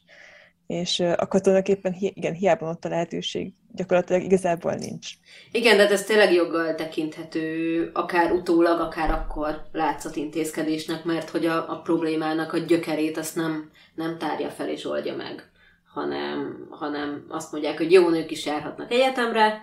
[0.67, 5.09] és akkor tulajdonképpen igen, hiába ott a lehetőség, gyakorlatilag igazából nincs.
[5.51, 11.71] Igen, de ez tényleg joggal tekinthető, akár utólag, akár akkor látszat intézkedésnek, mert hogy a,
[11.71, 15.51] a problémának a gyökerét azt nem, nem tárja fel és oldja meg,
[15.93, 19.61] hanem, hanem azt mondják, hogy jó, nők is járhatnak egyetemre,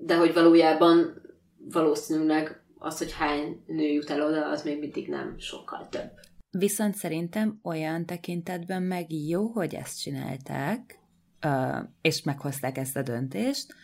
[0.00, 1.22] de hogy valójában
[1.72, 6.10] valószínűleg az, hogy hány nő jut el oda, az még mindig nem sokkal több.
[6.50, 10.98] Viszont szerintem olyan tekintetben meg jó, hogy ezt csinálták,
[12.00, 13.74] és meghozták ezt a döntést,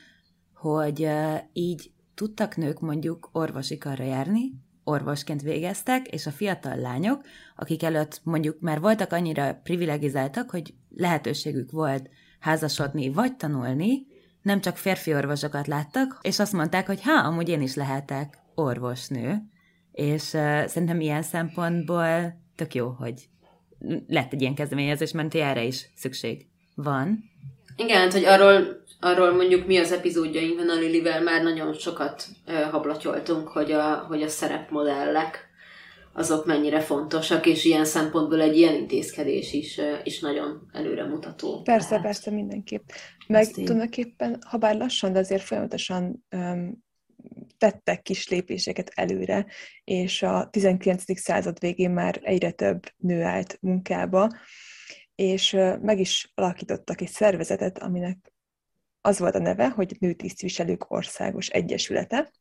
[0.55, 1.09] hogy
[1.53, 4.53] így tudtak nők mondjuk orvosi karra járni,
[4.85, 7.25] orvosként végeztek, és a fiatal lányok,
[7.57, 12.09] akik előtt mondjuk már voltak annyira privilegizáltak, hogy lehetőségük volt
[12.41, 14.07] házasodni vagy tanulni,
[14.43, 19.43] nem csak férfi orvosokat láttak, és azt mondták, hogy ha, amúgy én is lehetek orvosnő,
[19.93, 23.29] és uh, szerintem ilyen szempontból tök jó, hogy
[24.09, 27.19] lett egy ilyen kezdeményezés, mert erre is szükség van.
[27.77, 32.63] Igen, hát, hogy arról, arról mondjuk mi az epizódjainkban a Lilivel már nagyon sokat uh,
[32.63, 35.53] hablatyoltunk, hogy a, hogy a szerepmodellek
[36.15, 41.63] azok mennyire fontosak, és ilyen szempontból egy ilyen intézkedés is, is nagyon előremutató.
[41.63, 42.05] Persze, lehet.
[42.05, 42.89] persze, mindenképp.
[43.27, 46.84] Meg tulajdonképpen, ha bár lassan, de azért folyamatosan um,
[47.59, 49.47] tettek kis lépéseket előre,
[49.85, 51.21] és a 19.
[51.21, 54.29] század végén már egyre több nő állt munkába,
[55.15, 58.35] és meg is alakítottak egy szervezetet, aminek
[59.01, 62.33] az volt a neve, hogy Nőtisztviselők Országos Egyesülete,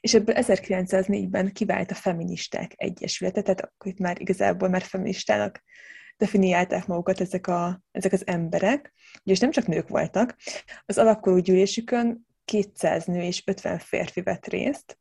[0.00, 5.62] és ebből 1904-ben kivált a Feministák Egyesülete, tehát akkor itt már igazából már feministának
[6.16, 10.36] definiálták magukat ezek, a, ezek az emberek, és nem csak nők voltak.
[10.86, 14.98] Az alakuló gyűlésükön 200 nő és 50 férfi vett részt,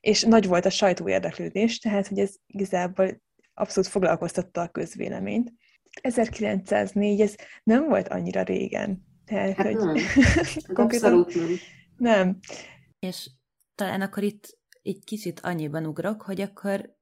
[0.00, 3.22] és nagy volt a sajtó érdeklődés, tehát hogy ez igazából
[3.54, 5.52] abszolút foglalkoztatta a közvéleményt.
[6.02, 9.06] 1904, ez nem volt annyira régen.
[9.24, 9.96] Tehát, hát hogy nem.
[10.66, 11.56] Hát abszolút nem.
[11.96, 12.38] Nem.
[12.98, 13.30] És
[13.74, 16.96] talán akkor itt egy kicsit annyiban ugrok, hogy akkor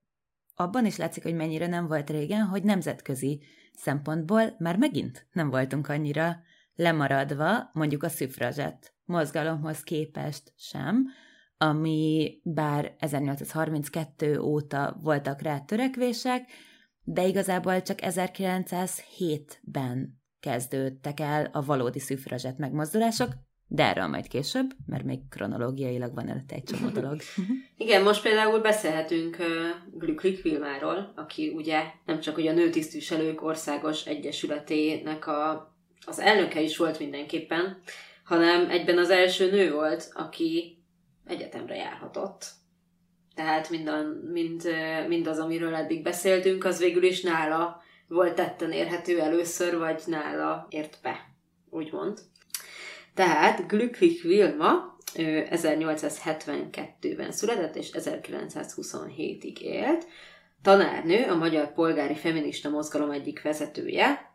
[0.54, 3.42] abban is látszik, hogy mennyire nem volt régen, hogy nemzetközi
[3.72, 6.42] szempontból már megint nem voltunk annyira
[6.74, 11.06] lemaradva, mondjuk a szüfrazsett mozgalomhoz képest sem,
[11.56, 16.50] ami bár 1832 óta voltak rá törekvések,
[17.02, 23.32] de igazából csak 1907-ben kezdődtek el a valódi szüfrazsett megmozdulások,
[23.66, 27.20] de erről majd később, mert még kronológiailag van előtte egy csomó dolog.
[27.76, 29.36] Igen, most például beszélhetünk
[29.92, 35.74] Glüklik Vilmáról, aki ugye nem csak hogy a Nőtisztviselők Országos Egyesületének a,
[36.06, 37.82] az elnöke is volt mindenképpen,
[38.24, 40.78] hanem egyben az első nő volt, aki
[41.26, 42.46] egyetemre járhatott.
[43.34, 44.62] Tehát minden, mind,
[45.08, 50.66] mind az, amiről eddig beszéltünk, az végül is nála volt tetten érhető először, vagy nála
[50.70, 51.28] ért be,
[51.70, 52.18] úgymond.
[53.14, 60.06] Tehát Glücklich Wilma ő 1872-ben született, és 1927-ig élt.
[60.62, 64.33] Tanárnő, a Magyar Polgári Feminista Mozgalom egyik vezetője.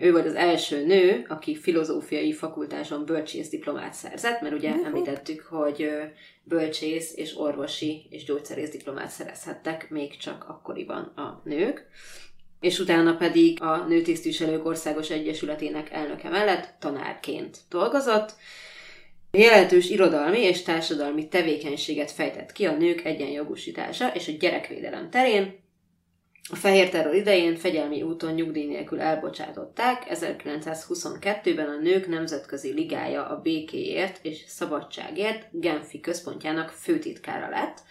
[0.00, 5.90] Ő volt az első nő, aki filozófiai fakultáson bölcsész diplomát szerzett, mert ugye említettük, hogy
[6.42, 11.88] bölcsész és orvosi és gyógyszerész diplomát szerezhettek még csak akkoriban a nők
[12.60, 18.34] és utána pedig a Nőtisztviselők Országos Egyesületének elnöke mellett tanárként dolgozott.
[19.30, 25.64] Jelentős irodalmi és társadalmi tevékenységet fejtett ki a nők egyenjogosítása és a gyerekvédelem terén.
[26.48, 33.40] A fehér terror idején fegyelmi úton nyugdíj nélkül elbocsátották, 1922-ben a Nők Nemzetközi Ligája a
[33.40, 37.82] békéért és szabadságért Genfi központjának főtitkára lett,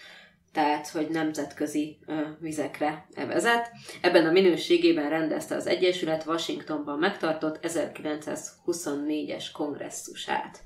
[0.51, 3.71] tehát hogy nemzetközi ö, vizekre evezett.
[4.01, 10.64] Ebben a minőségében rendezte az Egyesület Washingtonban megtartott 1924-es kongresszusát.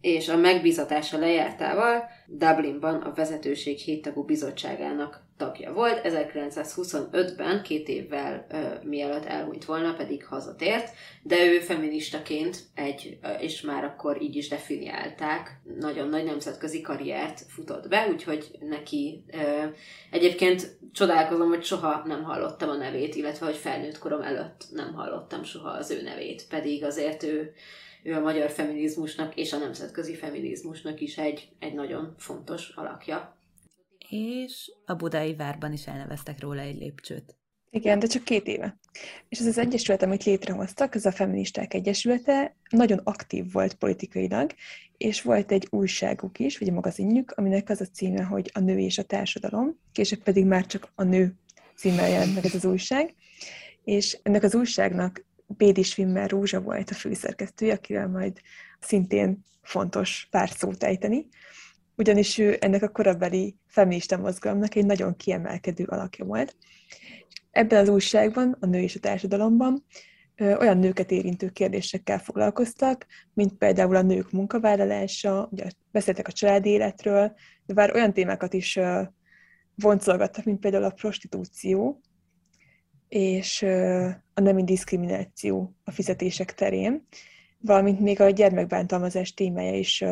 [0.00, 6.00] És a megbízatása lejártával Dublinban a vezetőség héttagú bizottságának tagja volt.
[6.04, 10.90] 1925-ben, két évvel ö, mielőtt elhunyt volna, pedig hazatért,
[11.22, 17.40] de ő feministaként egy, ö, és már akkor így is definiálták, nagyon nagy nemzetközi karriert
[17.48, 19.64] futott be, úgyhogy neki ö,
[20.10, 25.42] egyébként csodálkozom, hogy soha nem hallottam a nevét, illetve hogy felnőtt korom előtt nem hallottam
[25.42, 27.52] soha az ő nevét, pedig azért ő
[28.02, 33.38] ő a magyar feminizmusnak és a nemzetközi feminizmusnak is egy, egy nagyon fontos alakja
[34.08, 37.36] és a budai várban is elneveztek róla egy lépcsőt.
[37.70, 38.78] Igen, de csak két éve.
[39.28, 44.50] És ez az egyesület, amit létrehoztak, ez a Feministák Egyesülete, nagyon aktív volt politikailag,
[44.96, 48.78] és volt egy újságuk is, vagy egy magazinjuk, aminek az a címe, hogy A nő
[48.78, 51.34] és a társadalom, később pedig már csak a nő
[51.76, 53.14] címmel jelent meg ez az újság,
[53.84, 55.24] és ennek az újságnak
[55.56, 58.40] Bédi Schwimmer Rózsa volt a főszerkesztője, akivel majd
[58.80, 61.28] szintén fontos pár szót ejteni,
[61.96, 66.56] ugyanis ő ennek a korabeli feminista mozgalomnak egy nagyon kiemelkedő alakja volt.
[67.50, 69.84] Ebben az újságban, a nő és a társadalomban
[70.40, 77.34] olyan nőket érintő kérdésekkel foglalkoztak, mint például a nők munkavállalása, ugye beszéltek a családi életről,
[77.66, 78.78] de bár olyan témákat is
[79.74, 82.00] voncolgattak, mint például a prostitúció,
[83.08, 83.62] és
[84.34, 87.06] a nemi diszkrimináció a fizetések terén,
[87.58, 90.04] valamint még a gyermekbántalmazás témája is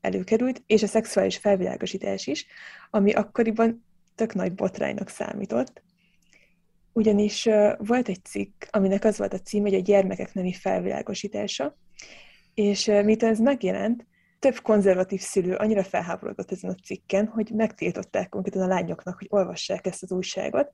[0.00, 2.46] előkerült, és a szexuális felvilágosítás is,
[2.90, 3.84] ami akkoriban
[4.14, 5.82] tök nagy botránynak számított.
[6.92, 11.76] Ugyanis volt egy cikk, aminek az volt a cím, hogy a gyermekek nemi felvilágosítása,
[12.54, 14.06] és miután ez megjelent,
[14.38, 19.86] több konzervatív szülő annyira felháborodott ezen a cikken, hogy megtiltották konkrétan a lányoknak, hogy olvassák
[19.86, 20.70] ezt az újságot.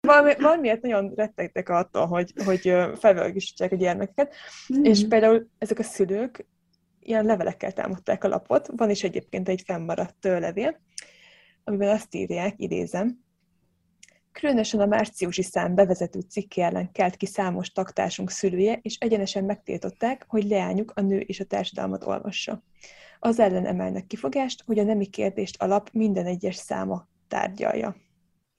[0.00, 2.60] Valami, valamiért nagyon rettegtek attól, hogy, hogy
[2.98, 4.34] felvilágosítsák a gyermekeket,
[4.74, 4.84] mm.
[4.84, 6.46] és például ezek a szülők
[7.00, 8.68] ilyen levelekkel támadták a lapot.
[8.76, 10.80] Van is egyébként egy fennmaradt levél,
[11.64, 13.26] amiben azt írják, idézem,
[14.40, 20.24] Különösen a márciusi szám bevezető cikke ellen kelt ki számos taktársunk szülője, és egyenesen megtiltották,
[20.28, 22.62] hogy leányuk a nő és a társadalmat olvassa.
[23.18, 27.96] Az ellen emelnek kifogást, hogy a nemi kérdést alap minden egyes száma tárgyalja.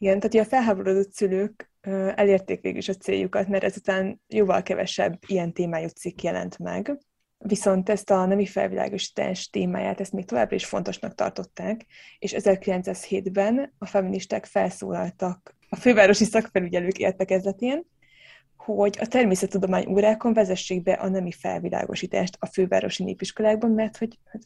[0.01, 1.71] Igen, tehát a felháborodott szülők
[2.15, 6.97] elérték végül is a céljukat, mert ezután jóval kevesebb ilyen témájú cikk jelent meg.
[7.37, 11.85] Viszont ezt a nemi felvilágosítás témáját, ezt még továbbra is fontosnak tartották,
[12.19, 17.85] és 1907-ben a feministák felszólaltak a fővárosi szakfelügyelők értekezletén,
[18.57, 24.41] hogy a természettudomány órákon vezessék be a nemi felvilágosítást a fővárosi népiskolákban, mert hogy hát,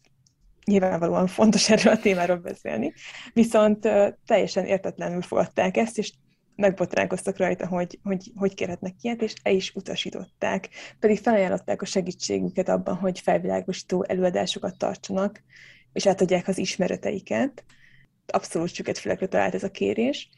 [0.65, 2.93] nyilvánvalóan fontos erről a témáról beszélni,
[3.33, 3.89] viszont
[4.25, 6.11] teljesen értetlenül fogadták ezt, és
[6.55, 10.69] megbotránkoztak rajta, hogy, hogy hogy kérhetnek ilyet, és el is utasították.
[10.99, 15.43] Pedig felajánlották a segítségüket abban, hogy felvilágosító előadásokat tartsanak,
[15.93, 17.63] és átadják az ismereteiket.
[18.27, 20.29] Abszolút süket fülekre talált ez a kérés.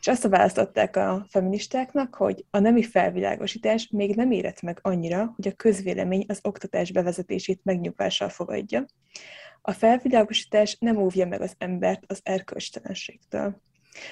[0.00, 5.32] És azt a választották a feministáknak, hogy a nemi felvilágosítás még nem érett meg annyira,
[5.36, 8.86] hogy a közvélemény az oktatás bevezetését megnyugvással fogadja.
[9.62, 13.60] A felvilágosítás nem óvja meg az embert az erkölcstelenségtől.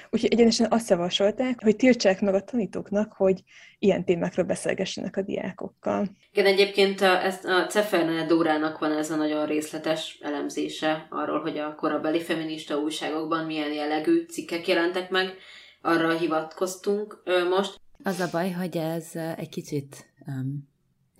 [0.09, 3.43] Úgyhogy egyenesen azt javasolták, hogy tiltsák meg a tanítóknak, hogy
[3.79, 6.07] ilyen témákról beszélgessenek a diákokkal.
[6.31, 11.57] Igen, egyébként a, ezt a Ceferne Dórának van ez a nagyon részletes elemzése arról, hogy
[11.57, 15.33] a korabeli feminista újságokban milyen jellegű cikkek jelentek meg.
[15.81, 17.79] Arra hivatkoztunk most.
[18.03, 20.68] Az a baj, hogy ez egy kicsit um,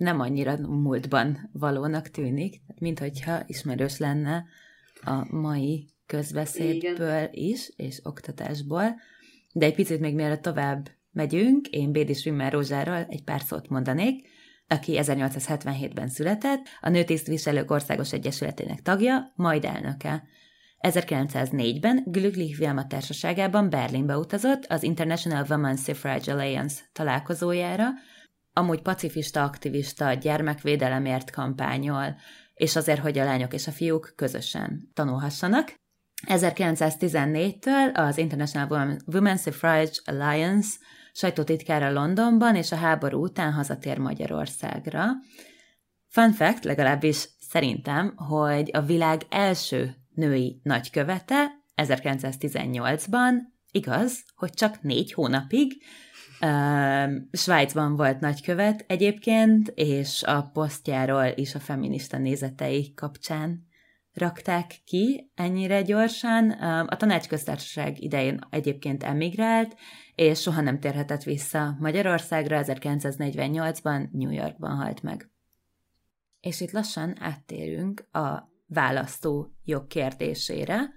[0.00, 4.44] nem annyira múltban valónak tűnik, mint hogyha ismerős lenne
[5.02, 7.28] a mai közbeszédből Igen.
[7.32, 9.00] is, és oktatásból.
[9.52, 14.28] De egy picit még mielőtt tovább megyünk, én Bédi Schwimmer Rózsáról egy pár szót mondanék,
[14.68, 20.22] aki 1877-ben született, a Nőtisztviselők Országos Egyesületének tagja, majd elnöke.
[20.80, 27.88] 1904-ben Glücklich Vilma társaságában Berlinbe utazott az International Women's Suffrage Alliance találkozójára,
[28.52, 32.16] amúgy pacifista aktivista gyermekvédelemért kampányol,
[32.54, 35.74] és azért, hogy a lányok és a fiúk közösen tanulhassanak.
[36.26, 40.68] 1914-től az International Women's Suffrage Alliance
[41.12, 45.04] sajtótitkára Londonban, és a háború után hazatér Magyarországra.
[46.08, 53.34] Fun fact, legalábbis szerintem, hogy a világ első női nagykövete 1918-ban,
[53.70, 55.82] igaz, hogy csak négy hónapig,
[57.32, 63.68] Svájcban volt nagykövet egyébként, és a posztjáról is a feminista nézetei kapcsán
[64.12, 66.50] rakták ki ennyire gyorsan.
[66.86, 69.76] A tanácsköztársaság idején egyébként emigrált,
[70.14, 75.30] és soha nem térhetett vissza Magyarországra, 1948-ban New Yorkban halt meg.
[76.40, 80.90] És itt lassan áttérünk a választó jog kérdésére,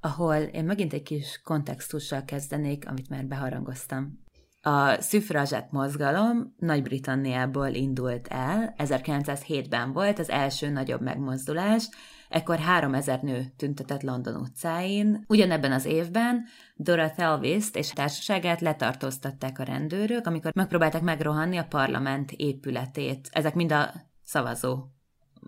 [0.00, 4.24] ahol én megint egy kis kontextussal kezdenék, amit már beharangoztam.
[4.66, 11.88] A szüfrazsett mozgalom Nagy-Britanniából indult el, 1907-ben volt az első nagyobb megmozdulás,
[12.28, 15.24] ekkor 3000 nő tüntetett London utcáin.
[15.28, 16.44] Ugyanebben az évben
[16.76, 23.28] Dorothy elvis és társaságát letartóztatták a rendőrök, amikor megpróbálták megrohanni a parlament épületét.
[23.32, 23.92] Ezek mind a
[24.22, 24.84] szavazó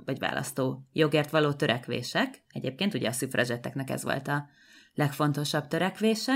[0.05, 2.43] vagy választó jogért való törekvések.
[2.49, 4.49] Egyébként ugye a szüfrazsetteknek ez volt a
[4.95, 6.33] legfontosabb törekvése.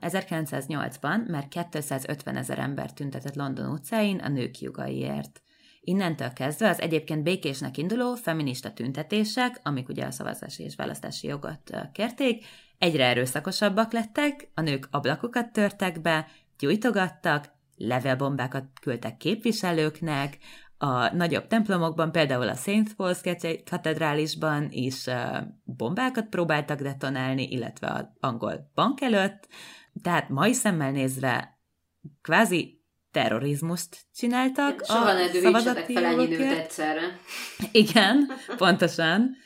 [0.00, 5.42] 1908-ban már 250 ezer ember tüntetett London utcáin a nők jogaiért.
[5.80, 11.70] Innentől kezdve az egyébként békésnek induló feminista tüntetések, amik ugye a szavazási és választási jogot
[11.92, 12.44] kérték,
[12.78, 16.26] egyre erőszakosabbak lettek, a nők ablakokat törtek be,
[16.58, 20.38] gyújtogattak, levélbombákat küldtek képviselőknek,
[20.78, 22.94] a nagyobb templomokban, például a St.
[22.96, 25.04] Paul's katedrálisban is
[25.64, 29.48] bombákat próbáltak detonálni, illetve az angol bank előtt,
[30.02, 31.60] tehát mai szemmel nézve
[32.22, 37.18] kvázi terrorizmust csináltak Soha ne dühítsetek fel ennyi nőt egyszerre.
[37.72, 39.36] Igen, pontosan.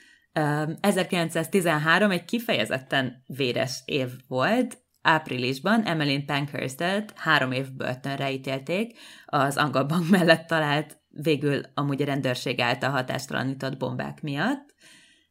[0.80, 9.84] 1913 egy kifejezetten véres év volt, áprilisban Emmeline Pankhurst-et három év börtönre ítélték az angol
[9.84, 14.74] bank mellett talált végül amúgy a rendőrség által hatástalanított bombák miatt,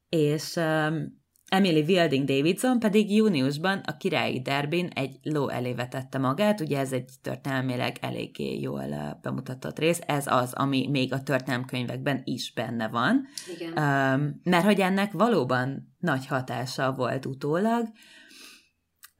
[0.10, 1.21] és um,
[1.54, 6.92] Emily Wilding Davidson pedig júniusban a királyi derbin egy ló elé vetette magát, ugye ez
[6.92, 13.26] egy történelmileg eléggé jól bemutatott rész, ez az, ami még a történelmkönyvekben is benne van,
[13.56, 13.70] Igen.
[13.70, 17.88] Um, mert hogy ennek valóban nagy hatása volt utólag,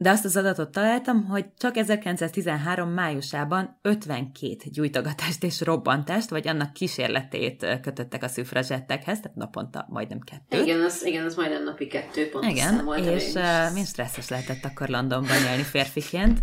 [0.02, 6.72] de azt az adatot találtam, hogy csak 1913 májusában 52 gyújtogatást és robbantást, vagy annak
[6.72, 10.62] kísérletét kötöttek a szüfrazsettekhez, tehát naponta majdnem kettő.
[10.62, 12.44] Igen, az, igen, az majdnem napi kettő pont.
[12.44, 16.38] Igen, és uh, milyen stresszes lehetett akkor Londonban élni férfiként.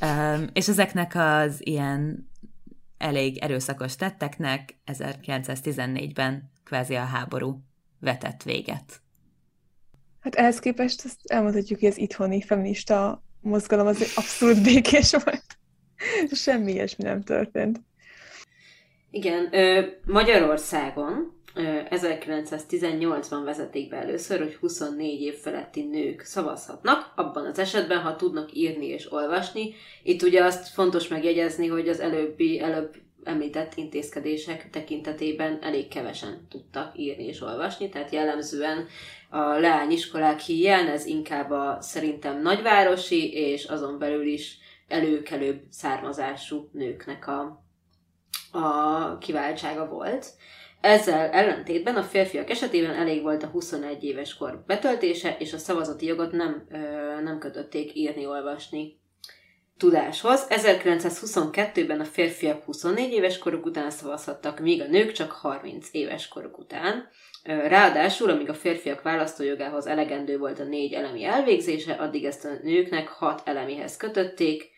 [0.00, 2.30] Um, és ezeknek az ilyen
[2.98, 7.62] elég erőszakos tetteknek 1914-ben kvázi a háború
[8.00, 9.01] vetett véget.
[10.22, 15.44] Hát ehhez képest ezt elmondhatjuk, hogy az itthoni feminista mozgalom az abszolút békés volt.
[16.32, 17.80] Semmi ilyesmi nem történt.
[19.10, 19.48] Igen,
[20.06, 21.40] Magyarországon
[21.90, 28.54] 1918-ban vezetik be először, hogy 24 év feletti nők szavazhatnak, abban az esetben, ha tudnak
[28.54, 29.74] írni és olvasni.
[30.02, 32.94] Itt ugye azt fontos megjegyezni, hogy az előbbi, előbb
[33.24, 38.86] említett intézkedések tekintetében elég kevesen tudtak írni és olvasni, tehát jellemzően
[39.30, 44.58] a leányiskolák hiány, ez inkább a szerintem nagyvárosi, és azon belül is
[44.88, 47.64] előkelőbb származású nőknek a,
[48.58, 50.26] a kiváltsága volt.
[50.80, 56.06] Ezzel ellentétben a férfiak esetében elég volt a 21 éves kor betöltése, és a szavazati
[56.06, 56.76] jogot nem, ö,
[57.22, 59.00] nem kötötték írni-olvasni
[59.82, 60.46] tudáshoz.
[60.48, 66.58] 1922-ben a férfiak 24 éves koruk után szavazhattak, míg a nők csak 30 éves koruk
[66.58, 67.08] után.
[67.44, 73.08] Ráadásul, amíg a férfiak választójogához elegendő volt a négy elemi elvégzése, addig ezt a nőknek
[73.08, 74.70] hat elemihez kötötték.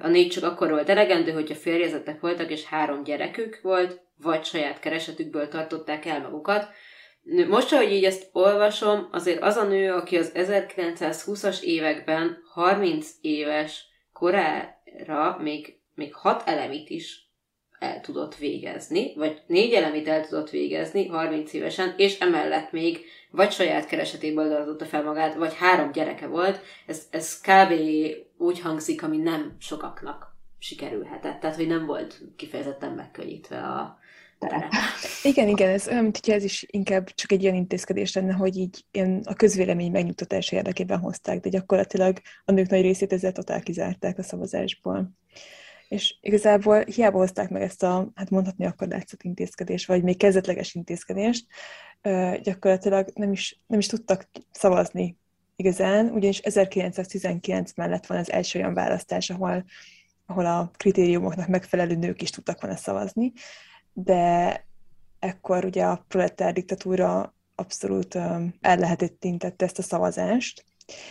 [0.00, 4.80] A négy csak akkor volt elegendő, hogyha férjezetek voltak, és három gyerekük volt, vagy saját
[4.80, 6.68] keresetükből tartották el magukat.
[7.48, 13.88] Most, ahogy így ezt olvasom, azért az a nő, aki az 1920-as években 30 éves
[14.20, 17.28] korára még, még hat elemit is
[17.78, 23.50] el tudott végezni, vagy négy elemit el tudott végezni 30 évesen, és emellett még vagy
[23.50, 27.72] saját keresetéből dolgozotta fel magát, vagy három gyereke volt, ez, ez kb.
[28.36, 31.40] úgy hangzik, ami nem sokaknak sikerülhetett.
[31.40, 33.98] Tehát, hogy nem volt kifejezetten megkönnyítve a
[35.22, 38.84] Igen, igen, ez olyan, mint ez is inkább csak egy olyan intézkedés lenne, hogy így
[38.90, 44.18] ilyen a közvélemény megnyugtatása érdekében hozták, de gyakorlatilag a nők nagy részét ezzel totál kizárták
[44.18, 45.10] a szavazásból.
[45.88, 50.74] És igazából hiába hozták meg ezt a, hát mondhatni akkor látszat intézkedést, vagy még kezdetleges
[50.74, 51.46] intézkedést,
[52.42, 55.16] gyakorlatilag nem is, nem is tudtak szavazni
[55.56, 59.64] igazán, ugyanis 1919 mellett van az első olyan választás, ahol,
[60.26, 63.32] ahol a kritériumoknak megfelelő nők is tudtak volna szavazni,
[63.92, 64.64] de
[65.18, 68.14] ekkor ugye a proletár diktatúra abszolút
[68.60, 70.64] el tintette ezt a szavazást,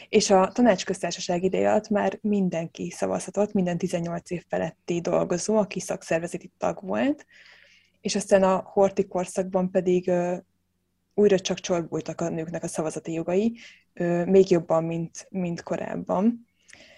[0.10, 6.52] és a tanácsköztársaság ideje alatt már mindenki szavazhatott, minden 18 év feletti dolgozó, aki szakszervezeti
[6.58, 7.26] tag volt,
[8.02, 10.12] és aztán a horti korszakban pedig
[11.14, 13.58] újra csak csorbultak a nőknek a szavazati jogai,
[14.26, 16.48] még jobban, mint, mint korábban.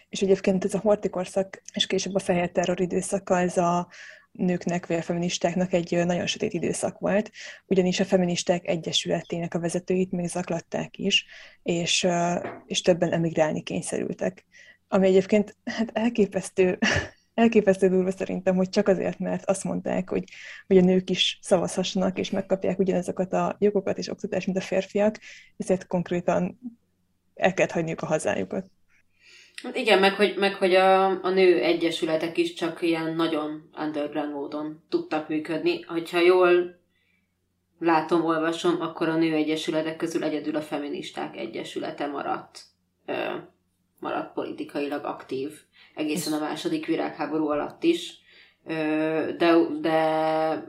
[0.09, 3.87] És egyébként ez a horti korszak, és később a fehér terror időszaka, ez a
[4.31, 7.31] nőknek vagy a feministáknak egy nagyon sötét időszak volt,
[7.65, 11.25] ugyanis a feministák egyesületének a vezetőit még zaklatták is,
[11.63, 12.07] és,
[12.65, 14.45] és többen emigrálni kényszerültek.
[14.87, 16.77] Ami egyébként hát elképesztő,
[17.33, 20.23] elképesztő durva szerintem, hogy csak azért, mert azt mondták, hogy,
[20.67, 25.19] hogy a nők is szavazhassanak, és megkapják ugyanazokat a jogokat és oktatást, mint a férfiak,
[25.57, 26.59] ezért konkrétan
[27.35, 28.65] el kellett hagyniuk a hazájukat.
[29.63, 34.33] Hát igen, meg hogy, meg hogy a, a nő egyesületek is csak ilyen nagyon underground
[34.33, 35.81] módon tudtak működni.
[35.81, 36.79] Hogyha jól
[37.79, 42.61] látom, olvasom, akkor a nő egyesületek közül egyedül a feministák egyesülete maradt,
[43.05, 43.13] ö,
[43.99, 45.51] maradt politikailag aktív
[45.95, 48.19] egészen a második világháború alatt is.
[48.65, 48.73] Ö,
[49.37, 50.63] de, de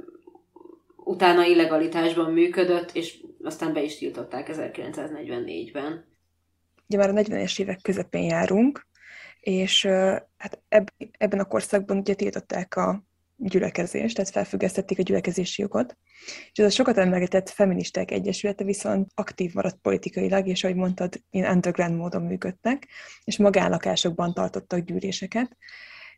[0.96, 6.11] utána illegalitásban működött, és aztán be is tiltották 1944-ben
[6.92, 8.86] ugye már a 40-es évek közepén járunk,
[9.40, 9.84] és
[10.36, 10.62] hát
[11.18, 13.04] ebben a korszakban ugye tiltották a
[13.36, 15.96] gyülekezést, tehát felfüggesztették a gyülekezési jogot.
[16.52, 21.54] És ez a sokat emlegetett feministák egyesülete viszont aktív maradt politikailag, és ahogy mondtad, ilyen
[21.54, 22.88] underground módon működtek,
[23.24, 25.56] és magánlakásokban tartottak gyűléseket,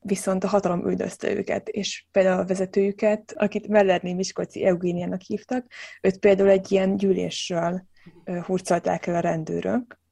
[0.00, 5.66] viszont a hatalom üldözte őket, és például a vezetőjüket, akit Mellerné Miskolci Eugéniának hívtak,
[6.00, 7.86] őt például egy ilyen gyűlésről
[8.24, 10.02] hurcolták el a rendőrök,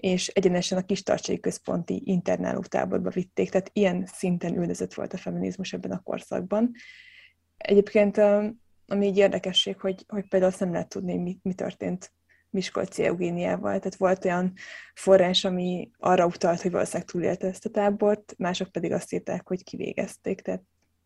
[0.00, 5.72] és egyenesen a Kistarcsai Központi internáló táborba vitték, tehát ilyen szinten üldözött volt a feminizmus
[5.72, 6.70] ebben a korszakban.
[7.56, 8.16] Egyébként,
[8.86, 12.12] ami egy érdekesség, hogy, hogy például azt nem lehet tudni, mi, mi történt
[12.50, 13.78] Miskolci Eugéniával.
[13.78, 14.52] Tehát volt olyan
[14.94, 19.64] forrás, ami arra utalt, hogy valószínűleg túlélte ezt a tábort, mások pedig azt írták, hogy
[19.64, 20.40] kivégezték.
[20.40, 20.62] Tehát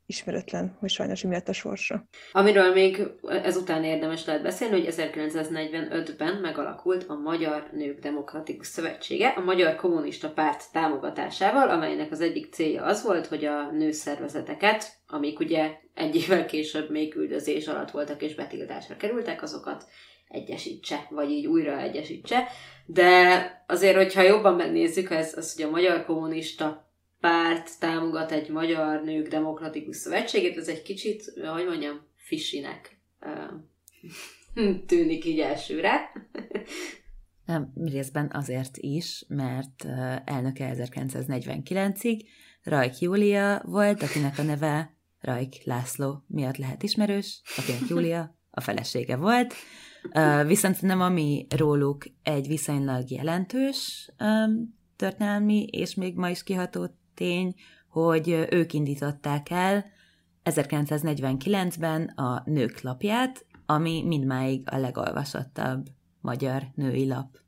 [0.06, 2.04] ismeretlen, hogy sajnos mi lett a sorsa.
[2.32, 9.40] Amiről még ezután érdemes lehet beszélni, hogy 1945-ben megalakult a Magyar Nők Demokratikus Szövetsége a
[9.40, 15.70] Magyar Kommunista Párt támogatásával, amelynek az egyik célja az volt, hogy a nőszervezeteket, amik ugye
[15.94, 19.84] egy évvel később még üldözés alatt voltak és betiltásra kerültek, azokat
[20.28, 22.48] egyesítse, vagy így újra egyesítse.
[22.86, 26.83] De azért, hogyha jobban megnézzük, ez az, hogy a Magyar Kommunista
[27.24, 33.00] párt támogat egy magyar nők demokratikus szövetségét, ez egy kicsit, hogy mondjam, fisinek
[34.86, 36.12] tűnik így elsőre.
[37.46, 39.84] Nem, részben azért is, mert
[40.24, 42.20] elnöke 1949-ig
[42.62, 49.16] Rajk Júlia volt, akinek a neve Rajk László miatt lehet ismerős, akinek Júlia a felesége
[49.16, 49.54] volt.
[50.46, 54.10] Viszont nem ami róluk egy viszonylag jelentős
[54.96, 57.54] történelmi és még ma is kiható tény,
[57.88, 59.84] hogy ők indították el
[60.44, 65.86] 1949-ben a Nők lapját, ami mindmáig a legolvasottabb
[66.20, 67.38] magyar női lap.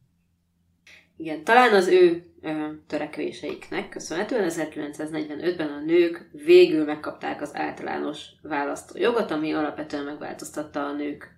[1.16, 9.30] Igen, talán az ő ö, törekvéseiknek köszönhetően 1945-ben a nők végül megkapták az általános választójogot,
[9.30, 11.35] ami alapvetően megváltoztatta a nők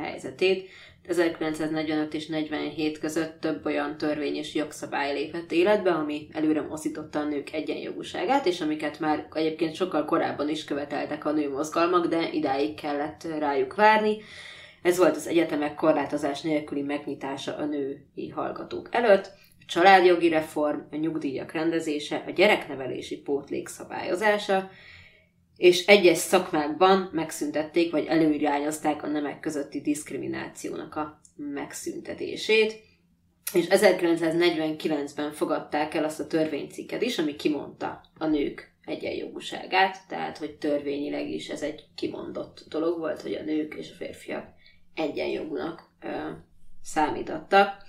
[0.00, 0.68] helyzetét.
[1.08, 7.24] 1945 és 47 között több olyan törvény és jogszabály lépett életbe, ami előre mozdította a
[7.24, 13.26] nők egyenjogúságát, és amiket már egyébként sokkal korábban is követeltek a nőmozgalmak, de idáig kellett
[13.38, 14.16] rájuk várni.
[14.82, 19.26] Ez volt az egyetemek korlátozás nélküli megnyitása a női hallgatók előtt,
[19.60, 24.70] a családjogi reform, a nyugdíjak rendezése, a gyereknevelési pótlék szabályozása,
[25.56, 32.84] és egyes szakmákban megszüntették, vagy előirányozták a nemek közötti diszkriminációnak a megszüntetését.
[33.52, 40.56] És 1949-ben fogadták el azt a törvénycikket is, ami kimondta a nők egyenjogúságát, tehát hogy
[40.56, 44.46] törvényileg is ez egy kimondott dolog volt, hogy a nők és a férfiak
[44.94, 46.30] egyenjogúnak ö,
[46.82, 47.82] számítottak.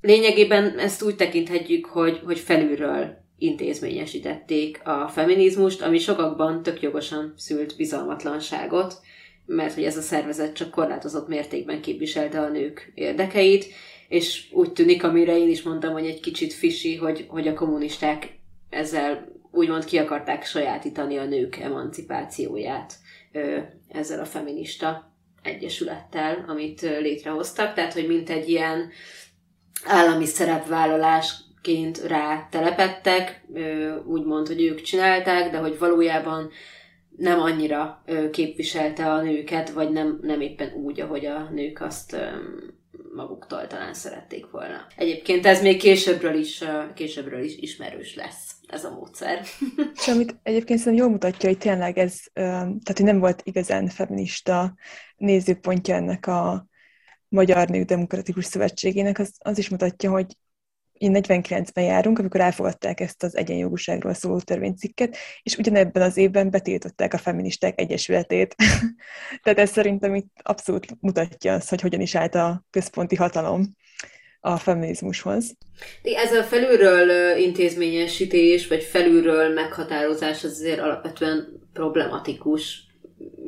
[0.00, 7.76] Lényegében ezt úgy tekinthetjük, hogy, hogy felülről intézményesítették a feminizmust, ami sokakban tök jogosan szült
[7.76, 9.00] bizalmatlanságot,
[9.46, 13.66] mert hogy ez a szervezet csak korlátozott mértékben képviselte a nők érdekeit,
[14.08, 18.38] és úgy tűnik, amire én is mondtam, hogy egy kicsit fisi, hogy, hogy a kommunisták
[18.70, 22.94] ezzel úgymond ki akarták sajátítani a nők emancipációját
[23.88, 25.12] ezzel a feminista
[25.42, 28.90] egyesülettel, amit létrehoztak, tehát hogy mint egy ilyen
[29.84, 33.44] állami szerepvállalás ként rá telepettek,
[34.06, 36.50] úgymond, hogy ők csinálták, de hogy valójában
[37.16, 42.16] nem annyira képviselte a nőket, vagy nem, nem éppen úgy, ahogy a nők azt
[43.14, 44.86] maguktól talán szerették volna.
[44.96, 49.40] Egyébként ez még későbbről is, későbbről is ismerős lesz ez a módszer.
[50.00, 54.74] És amit egyébként szerintem jól mutatja, hogy tényleg ez, tehát hogy nem volt igazán feminista
[55.16, 56.66] nézőpontja ennek a
[57.28, 60.36] Magyar Nők Demokratikus Szövetségének, az, az is mutatja, hogy
[61.10, 67.18] 49-ben járunk, amikor elfogadták ezt az egyenjogúságról szóló törvénycikket, és ugyanebben az évben betiltották a
[67.18, 68.54] feministák egyesületét.
[69.42, 73.76] Tehát ez szerintem itt abszolút mutatja azt, hogy hogyan is állt a központi hatalom
[74.40, 75.56] a feminizmushoz.
[76.02, 82.86] Ez a felülről intézményesítés, vagy felülről meghatározás az azért alapvetően problematikus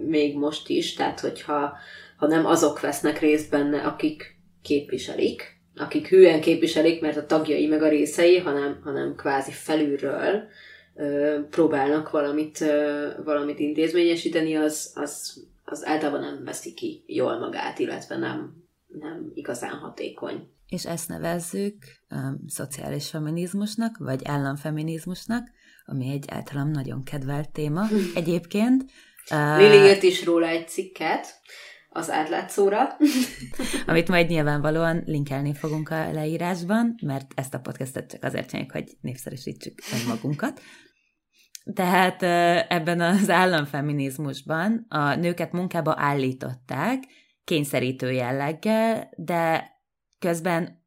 [0.06, 1.76] még most is, tehát hogyha
[2.16, 7.82] ha nem azok vesznek részt benne, akik képviselik, akik hűen képviselik, mert a tagjai meg
[7.82, 10.42] a részei, hanem, hanem kvázi felülről
[10.94, 17.78] ö, próbálnak valamit, ö, valamit intézményesíteni, az, az, az általában nem veszi ki jól magát,
[17.78, 20.48] illetve nem, nem igazán hatékony.
[20.68, 21.76] És ezt nevezzük
[22.10, 25.48] um, szociális feminizmusnak, vagy államfeminizmusnak,
[25.84, 28.84] ami egy általam nagyon kedvelt téma egyébként.
[29.56, 31.26] Lili írt is róla egy cikket,
[31.94, 32.96] az átlátszóra.
[33.86, 38.96] Amit majd nyilvánvalóan linkelni fogunk a leírásban, mert ezt a podcastet csak azért csináljuk, hogy
[39.00, 40.60] népszerűsítsük önmagunkat.
[41.74, 42.22] Tehát
[42.70, 47.04] ebben az államfeminizmusban a nőket munkába állították,
[47.44, 49.70] kényszerítő jelleggel, de
[50.18, 50.82] közben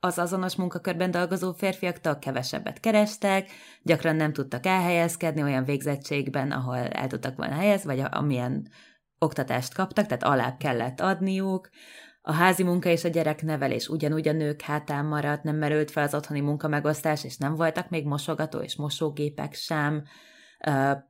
[0.00, 3.50] az azonos munkakörben dolgozó férfiaktól kevesebbet kerestek,
[3.82, 8.68] gyakran nem tudtak elhelyezkedni olyan végzettségben, ahol el tudtak volna helyezni, vagy amilyen
[9.20, 11.68] oktatást kaptak, tehát alább kellett adniuk.
[12.22, 16.14] A házi munka és a gyereknevelés ugyanúgy a nők hátán maradt, nem merült fel az
[16.14, 20.04] otthoni munkamegosztás, és nem voltak még mosogató és mosógépek sem.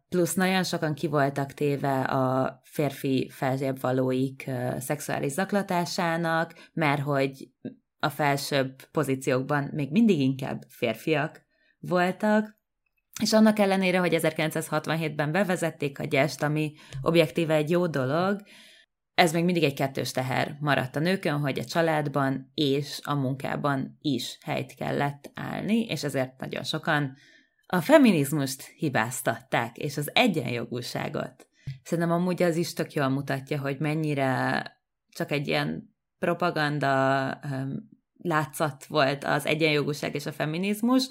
[0.08, 3.32] Plusz nagyon sokan ki voltak téve a férfi
[3.80, 7.50] valóik szexuális zaklatásának, mert hogy
[7.98, 11.42] a felsőbb pozíciókban még mindig inkább férfiak
[11.78, 12.58] voltak,
[13.20, 18.42] és annak ellenére, hogy 1967-ben bevezették a gyest, ami objektíve egy jó dolog,
[19.14, 23.98] ez még mindig egy kettős teher maradt a nőkön, hogy a családban és a munkában
[24.00, 27.16] is helyt kellett állni, és ezért nagyon sokan
[27.66, 31.46] a feminizmust hibáztatták, és az egyenjogúságot.
[31.82, 34.62] Szerintem amúgy az is tök jól mutatja, hogy mennyire
[35.08, 37.40] csak egy ilyen propaganda
[38.22, 41.06] látszat volt az egyenjogúság és a feminizmus,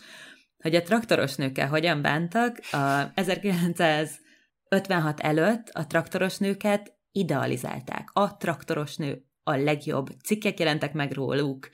[0.61, 2.59] hogy a traktoros nőkkel hogyan bántak.
[2.71, 8.09] A 1956 előtt a traktoros nőket idealizálták.
[8.13, 11.69] A traktoros nő a legjobb, cikkek jelentek meg róluk,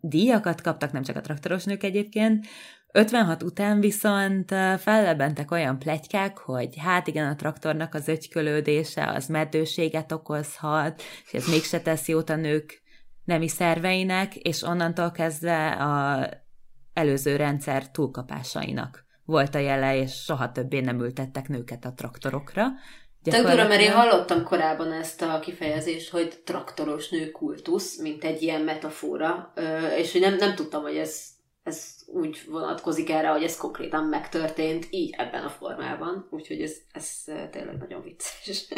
[0.00, 2.46] díjakat kaptak, nem csak a traktoros nők egyébként,
[2.92, 10.12] 56 után viszont fellebentek olyan plegykák, hogy hát igen, a traktornak az ögykölődése az meddőséget
[10.12, 12.82] okozhat, és ez mégse tesz jót a nők
[13.24, 16.28] nemi szerveinek, és onnantól kezdve a
[16.98, 22.66] előző rendszer túlkapásainak volt a jele, és soha többé nem ültettek nőket a traktorokra.
[23.22, 28.42] Tök dura, mert én hallottam korábban ezt a kifejezést, hogy traktoros nő kultusz, mint egy
[28.42, 29.52] ilyen metafora,
[29.96, 31.24] és hogy nem, nem tudtam, hogy ez,
[31.62, 37.24] ez úgy vonatkozik erre, hogy ez konkrétan megtörtént így ebben a formában, úgyhogy ez, ez
[37.50, 38.68] tényleg nagyon vicces.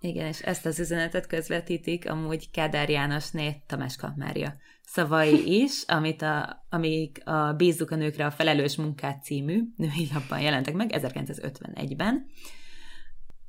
[0.00, 4.56] Igen, és ezt az üzenetet közvetítik amúgy Kádár Jánosné Tamáska Mária
[4.90, 10.40] szavai is, amit a, amik a Bízzuk a nőkre a felelős munkát című női lapban
[10.40, 12.26] jelentek meg 1951-ben.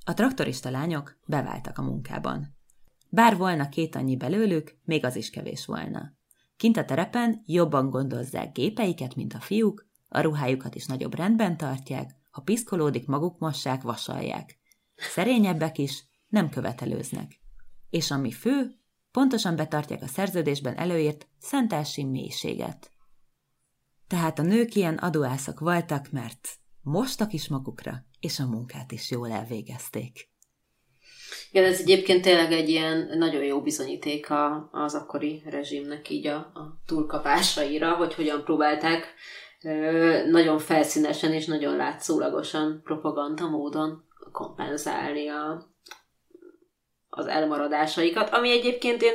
[0.05, 2.57] A traktorista lányok beváltak a munkában.
[3.09, 6.13] Bár volna két annyi belőlük, még az is kevés volna.
[6.57, 12.15] Kint a terepen jobban gondozzák gépeiket, mint a fiúk, a ruhájukat is nagyobb rendben tartják,
[12.31, 14.59] ha piszkolódik, maguk mossák, vasalják.
[14.95, 17.39] Szerényebbek is, nem követelőznek.
[17.89, 18.78] És ami fő,
[19.11, 22.91] pontosan betartják a szerződésben előírt szentási mélységet.
[24.07, 26.49] Tehát a nők ilyen adóászak voltak, mert
[26.81, 30.29] mostak is magukra, és a munkát is jól elvégezték.
[31.51, 36.35] Igen, ez egyébként tényleg egy ilyen nagyon jó bizonyíték a, az akkori rezsimnek így a,
[36.35, 39.13] a túlkapásaira, hogy hogyan próbálták
[40.29, 45.67] nagyon felszínesen és nagyon látszólagosan propaganda módon kompenzálni a,
[47.19, 49.13] az elmaradásaikat, ami egyébként én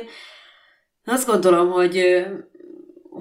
[1.05, 2.25] azt gondolom, hogy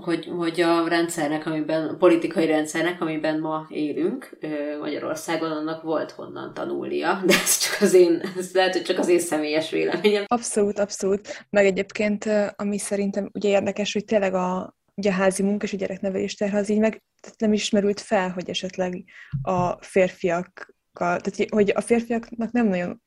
[0.00, 4.38] hogy, hogy a rendszernek, amiben, a politikai rendszernek, amiben ma élünk
[4.80, 9.08] Magyarországon, annak volt honnan tanulnia, de ez csak az én, ez lehet, hogy csak az
[9.08, 10.24] én személyes véleményem.
[10.26, 11.46] Abszolút, abszolút.
[11.50, 15.76] Meg egyébként, ami szerintem ugye érdekes, hogy tényleg a, ugye a házi munka és a
[15.76, 17.02] gyereknevelés terhe az így meg
[17.38, 19.04] nem ismerült fel, hogy esetleg
[19.42, 23.02] a férfiakkal, tehát hogy a férfiaknak nem nagyon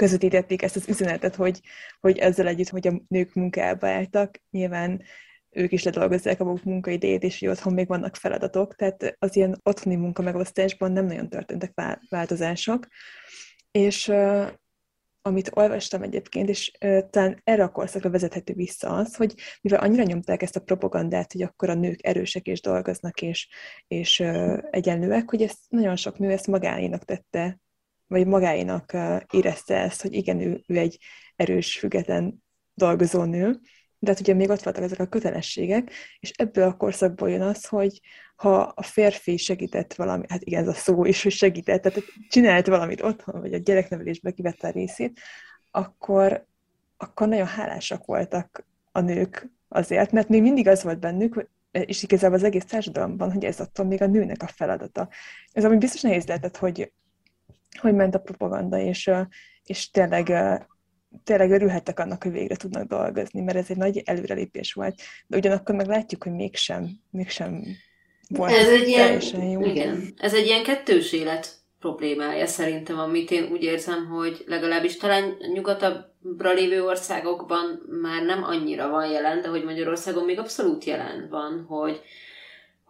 [0.00, 1.60] közvetítették ezt az üzenetet, hogy,
[2.00, 5.02] hogy ezzel együtt, hogy a nők munkába álltak, nyilván
[5.50, 9.60] ők is ledolgozzák a maguk munkaidejét, és hogy otthon még vannak feladatok, tehát az ilyen
[9.62, 11.72] otthoni munka megosztásban nem nagyon történtek
[12.08, 12.86] változások.
[13.70, 14.48] És uh,
[15.22, 20.02] amit olvastam egyébként, és uh, talán erre a korszakra vezethető vissza az, hogy mivel annyira
[20.02, 23.48] nyomták ezt a propagandát, hogy akkor a nők erősek és dolgoznak, és,
[23.86, 27.60] és uh, egyenlőek, hogy ezt nagyon sok nő ezt magáénak tette
[28.10, 28.96] vagy magáinak
[29.30, 30.98] érezte ezt, hogy igen, ő, ő egy
[31.36, 32.42] erős, független
[32.74, 33.60] dolgozó nő,
[33.98, 37.66] de hát ugye még ott voltak ezek a kötelességek, és ebből a korszakból jön az,
[37.66, 38.00] hogy
[38.36, 42.66] ha a férfi segített valami, hát igen, ez a szó is, hogy segített, tehát csinált
[42.66, 45.20] valamit otthon, vagy a gyereknevelésbe kivette a részét,
[45.70, 46.46] akkor,
[46.96, 52.36] akkor nagyon hálásak voltak a nők azért, mert még mindig az volt bennük, és igazából
[52.36, 55.08] az egész társadalomban, hogy ez attól még a nőnek a feladata.
[55.52, 56.92] Ez ami biztos nehéz lehetett, hogy
[57.78, 59.10] hogy ment a propaganda, és,
[59.64, 60.32] és tényleg,
[61.24, 65.00] tényleg örülhettek annak, hogy végre tudnak dolgozni, mert ez egy nagy előrelépés volt.
[65.26, 67.62] De ugyanakkor meg látjuk, hogy mégsem, mégsem
[68.28, 69.64] volt ez egy ilyen, jó.
[69.64, 75.36] Igen, ez egy ilyen kettős élet problémája szerintem, amit én úgy érzem, hogy legalábbis talán
[75.54, 81.64] nyugatabbra lévő országokban már nem annyira van jelen, de hogy Magyarországon még abszolút jelen van,
[81.68, 82.00] hogy,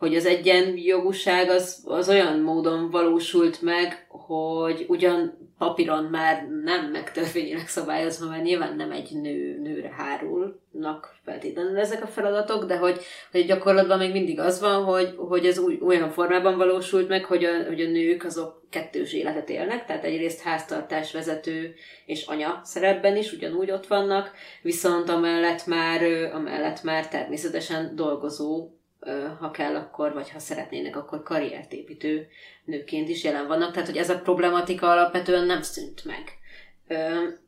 [0.01, 7.69] hogy az egyenjogúság az, az olyan módon valósult meg, hogy ugyan papíron már nem megtörvényileg
[7.69, 13.47] szabályozva, mert nyilván nem egy nő, nőre hárulnak feltétlenül ezek a feladatok, de hogy, hogy
[13.47, 17.65] gyakorlatban még mindig az van, hogy, hogy ez új, olyan formában valósult meg, hogy a,
[17.67, 21.75] hogy a nők azok kettős életet élnek, tehát egyrészt háztartás vezető
[22.07, 24.33] és anya szerepben is ugyanúgy ott vannak,
[24.63, 28.69] viszont amellett már, amellett már természetesen dolgozó
[29.39, 32.29] ha kell, akkor, vagy ha szeretnének, akkor karriert építő
[32.65, 33.73] nőként is jelen vannak.
[33.73, 36.39] Tehát, hogy ez a problematika alapvetően nem szűnt meg.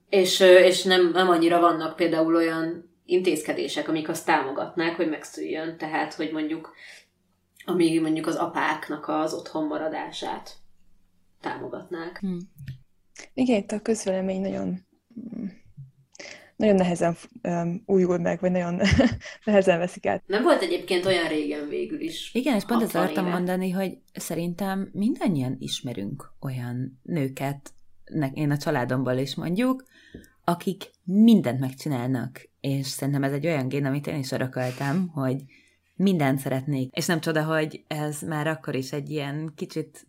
[0.09, 5.76] És, és nem, nem annyira vannak például olyan intézkedések, amik azt támogatnák, hogy megszűjjön.
[5.76, 6.74] Tehát, hogy mondjuk,
[7.64, 10.50] ami mondjuk az apáknak az otthon maradását
[11.40, 12.18] támogatnák.
[12.18, 12.38] Hmm.
[13.34, 14.86] Igen, itt a közvélemény nagyon
[16.63, 18.81] nagyon nehezen um, újul meg, vagy nagyon
[19.45, 20.23] nehezen veszik át.
[20.27, 22.31] Nem volt egyébként olyan régen végül is.
[22.35, 27.73] Igen, és pont ezt akartam mondani, hogy szerintem mindannyian ismerünk olyan nőket,
[28.35, 29.85] én a családomból is mondjuk,
[30.45, 35.43] akik mindent megcsinálnak, és szerintem ez egy olyan gén, amit én is örököltem, hogy
[35.97, 36.97] mindent szeretnék.
[36.97, 40.07] És nem csoda, hogy ez már akkor is egy ilyen kicsit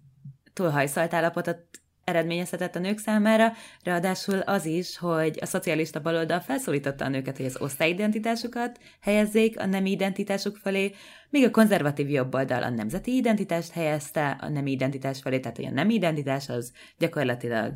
[0.54, 1.66] túlhajszalt állapotot
[2.04, 7.46] eredményezhetett a nők számára, ráadásul az is, hogy a szocialista baloldal felszólította a nőket, hogy
[7.46, 10.92] az osztályidentitásukat helyezzék a nemi identitásuk felé,
[11.30, 15.72] míg a konzervatív jobboldal a nemzeti identitást helyezte a nemi identitás felé, tehát hogy a
[15.72, 17.76] nemi identitás az gyakorlatilag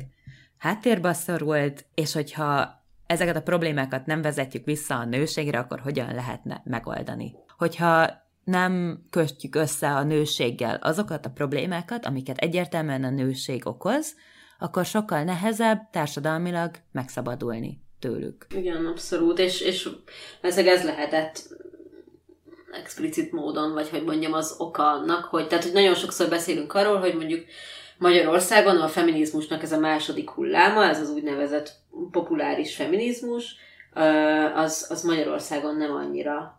[0.58, 6.62] háttérbe szorult, és hogyha ezeket a problémákat nem vezetjük vissza a nőségre, akkor hogyan lehetne
[6.64, 7.34] megoldani?
[7.56, 14.14] Hogyha nem kötjük össze a nőséggel azokat a problémákat, amiket egyértelműen a nőség okoz,
[14.58, 18.46] akkor sokkal nehezebb társadalmilag megszabadulni tőlük.
[18.54, 19.88] Igen, abszolút, és, és
[20.40, 21.56] ez lehetett
[22.72, 26.98] explicit módon, vagy hogy mondjam, az oka annak, hogy, tehát, hogy nagyon sokszor beszélünk arról,
[26.98, 27.44] hogy mondjuk
[27.98, 31.72] Magyarországon a feminizmusnak ez a második hulláma, ez az úgynevezett
[32.10, 33.56] populáris feminizmus,
[34.54, 36.57] az, az Magyarországon nem annyira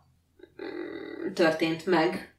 [1.34, 2.34] történt meg,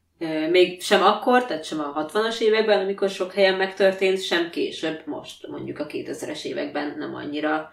[0.49, 5.47] még sem akkor, tehát sem a 60-as években, amikor sok helyen megtörtént, sem később, most
[5.47, 7.71] mondjuk a 2000-es években nem annyira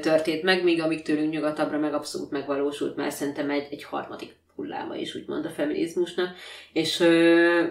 [0.00, 4.94] történt meg, míg amíg tőlünk nyugatabbra meg abszolút megvalósult, mert szerintem egy, egy harmadik hulláma
[4.94, 6.36] is, úgymond a feminizmusnak.
[6.72, 7.66] És, ö...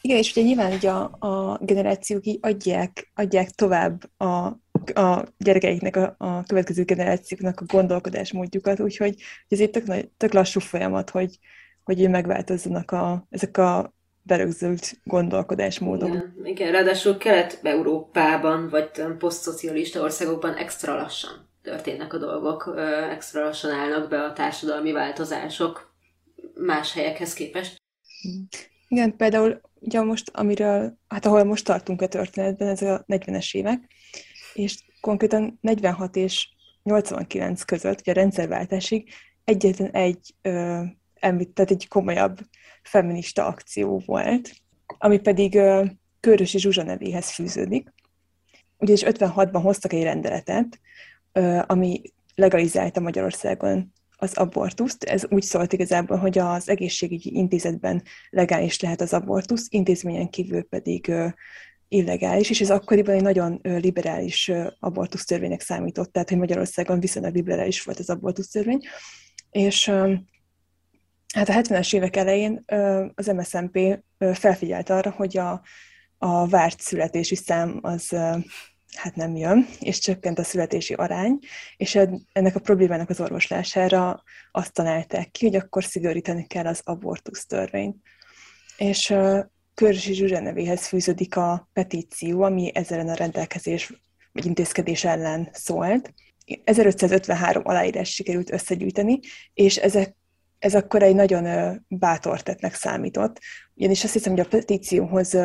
[0.00, 5.96] Igen, és ugye nyilván ugye a, a generációk így adják, adják tovább a, a gyerekeiknek,
[5.96, 9.14] a, a következő generációknak a gondolkodásmódjukat, úgyhogy
[9.48, 9.84] ez egy tök,
[10.16, 11.38] tök lassú folyamat, hogy,
[11.84, 16.08] hogy megváltozzanak a, ezek a berögzült gondolkodásmódok.
[16.08, 22.74] Igen, igen, ráadásul Kelet-Európában, vagy posztszocialista országokban extra lassan történnek a dolgok,
[23.10, 25.94] extra lassan állnak be a társadalmi változások
[26.54, 27.76] más helyekhez képest.
[28.88, 33.78] Igen, például ugye most, amiről, hát ahol most tartunk a történetben, ez a 40-es évek,
[34.54, 36.48] és konkrétan 46 és
[36.82, 39.08] 89 között, ugye a rendszerváltásig
[39.44, 40.82] egyetlen egy, ö,
[41.20, 42.38] tehát egy komolyabb
[42.82, 44.52] feminista akció volt,
[44.98, 45.84] ami pedig ö,
[46.20, 47.92] Körösi Zsuzsa nevéhez fűződik.
[48.78, 50.80] Ugyanis 56-ban hoztak egy rendeletet,
[51.32, 52.02] ö, ami
[52.34, 55.04] legalizálta Magyarországon az abortuszt.
[55.04, 61.12] Ez úgy szólt igazából, hogy az egészségügyi intézetben legális lehet az abortusz, intézményen kívül pedig
[61.88, 67.98] illegális, és ez akkoriban egy nagyon liberális abortusztörvénynek számított, tehát hogy Magyarországon viszonylag liberális volt
[67.98, 68.80] az abortusztörvény,
[69.50, 69.88] és
[71.34, 72.64] hát a 70-es évek elején
[73.14, 75.62] az MSZNP felfigyelt arra, hogy a,
[76.18, 78.16] a várt születési szám az
[78.94, 81.38] hát nem jön, és csökkent a születési arány,
[81.76, 81.98] és
[82.32, 87.96] ennek a problémának az orvoslására azt találták ki, hogy akkor szigorítani kell az abortusz törvényt.
[88.76, 89.14] És
[89.74, 93.92] Körösi Zsuzsa nevéhez fűződik a petíció, ami ezzel a rendelkezés
[94.32, 96.14] vagy intézkedés ellen szólt.
[96.64, 99.20] 1553 aláírás sikerült összegyűjteni,
[99.54, 100.16] és ezek,
[100.58, 103.40] ez akkor egy nagyon bátor tettnek számított,
[103.74, 105.36] ugyanis azt hiszem, hogy a petícióhoz,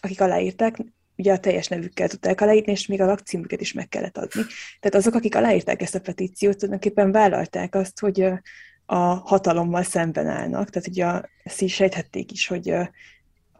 [0.00, 0.76] akik aláírták,
[1.16, 4.42] ugye a teljes nevükkel tudták aláírni, és még a lakcímüket is meg kellett adni.
[4.80, 8.28] Tehát azok, akik aláírták ezt a petíciót, tulajdonképpen vállalták azt, hogy
[8.86, 10.70] a hatalommal szemben állnak.
[10.70, 12.74] Tehát ugye ezt is sejthették is, hogy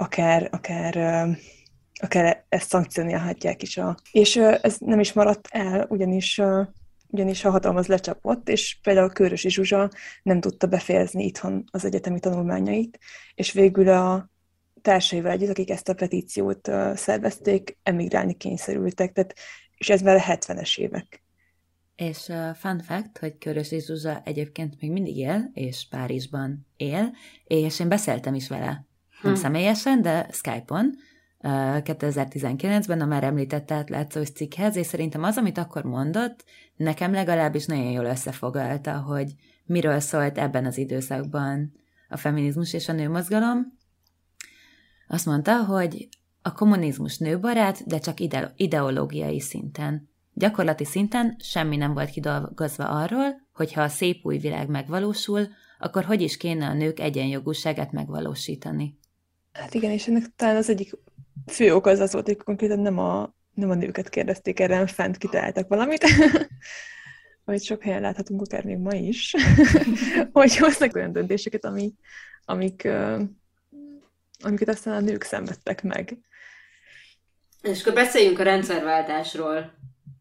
[0.01, 0.97] akár, akár,
[2.01, 3.77] akár ezt szankcionálhatják is.
[3.77, 3.97] A...
[4.13, 6.41] És ez nem is maradt el, ugyanis
[7.11, 9.91] ugyanis a hatalom az lecsapott, és például Körösi Zsuzsa
[10.23, 12.99] nem tudta befejezni itthon az egyetemi tanulmányait,
[13.35, 14.31] és végül a
[14.83, 19.35] társaival együtt, akik ezt a petíciót szervezték, emigrálni kényszerültek, tehát,
[19.77, 21.23] és ez már a 70-es évek.
[21.97, 27.81] És uh, fun fact, hogy Körösi Zsuzsa egyébként még mindig él, és Párizsban él, és
[27.81, 28.88] én beszéltem is vele.
[29.23, 29.39] Nem hm.
[29.39, 30.95] személyesen, de Skype-on,
[31.41, 36.45] 2019-ben a már említett átlátszós cikkhez, és szerintem az, amit akkor mondott,
[36.77, 41.73] nekem legalábbis nagyon jól összefoglalta, hogy miről szólt ebben az időszakban
[42.09, 43.77] a feminizmus és a nőmozgalom.
[45.09, 46.09] Azt mondta, hogy
[46.43, 50.09] a kommunizmus nőbarát, de csak ide- ideológiai szinten.
[50.33, 55.49] Gyakorlati szinten semmi nem volt kidolgozva arról, hogy ha a szép új világ megvalósul,
[55.79, 58.99] akkor hogy is kéne a nők egyenjogúságát megvalósítani.
[59.53, 60.93] Hát igen, és ennek talán az egyik
[61.47, 65.17] fő ok az az volt, hogy konkrétan nem a, nem a nőket kérdezték erre, fent
[65.17, 66.05] kitaláltak valamit.
[67.45, 69.35] Vagy sok helyen láthatunk, akár még ma is,
[70.33, 71.95] hogy hoznak olyan döntéseket, ami,
[72.45, 72.89] amik,
[74.43, 76.19] amiket aztán a nők szenvedtek meg.
[77.63, 79.73] És akkor beszéljünk a rendszerváltásról.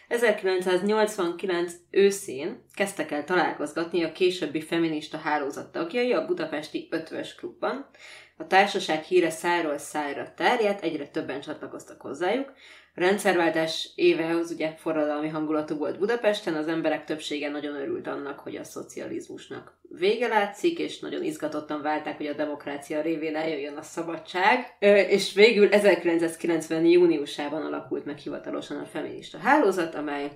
[0.07, 7.89] 1989 őszén kezdtek el találkozgatni a későbbi feminista hálózat tagjai a budapesti Ötvös klubban,
[8.37, 12.53] a társaság híre szájról szájra terjedt, egyre többen csatlakoztak hozzájuk.
[12.95, 18.55] A rendszerváltás évehoz ugye forradalmi hangulatú volt Budapesten, az emberek többsége nagyon örült annak, hogy
[18.55, 24.75] a szocializmusnak vége látszik, és nagyon izgatottan várták, hogy a demokrácia révén eljöjjön a szabadság.
[25.09, 26.85] És végül 1990.
[26.85, 30.31] júniusában alakult meg hivatalosan a feminista hálózat, amely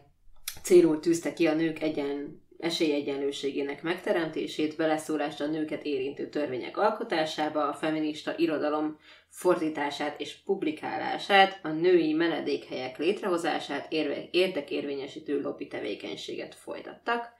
[0.64, 7.74] célul tűzte ki a nők egyen esélyegyenlőségének megteremtését, beleszólást a nőket érintő törvények alkotásába, a
[7.74, 9.00] feminista irodalom
[9.30, 13.94] fordítását és publikálását, a női menedékhelyek létrehozását,
[14.32, 17.40] érdekérvényesítő lobby tevékenységet folytattak.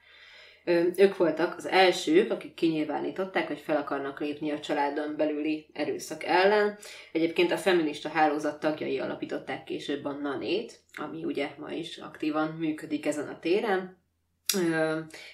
[0.96, 6.78] Ők voltak az elsők, akik kinyilvánították, hogy fel akarnak lépni a családon belüli erőszak ellen.
[7.12, 13.06] Egyébként a feminista hálózat tagjai alapították később a Nanét, ami ugye ma is aktívan működik
[13.06, 14.01] ezen a téren.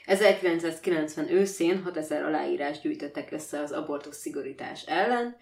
[0.04, 5.36] 1990 őszén 6000 aláírás gyűjtöttek össze az abortusz szigorítás ellen,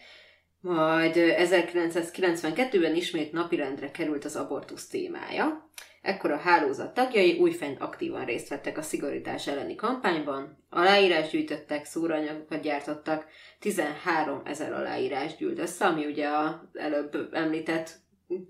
[0.60, 5.70] majd 1992-ben ismét napirendre került az abortusz témája.
[6.02, 12.62] Ekkor a hálózat tagjai újfent aktívan részt vettek a szigorítás elleni kampányban, aláírás gyűjtöttek, szóranyagokat
[12.62, 13.26] gyártottak,
[13.60, 17.90] 13 ezer aláírás gyűlt össze, ami ugye az előbb említett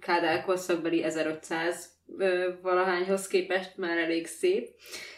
[0.00, 1.90] Kádár korszakbeli 1500
[2.62, 4.68] valahányhoz képest már elég szép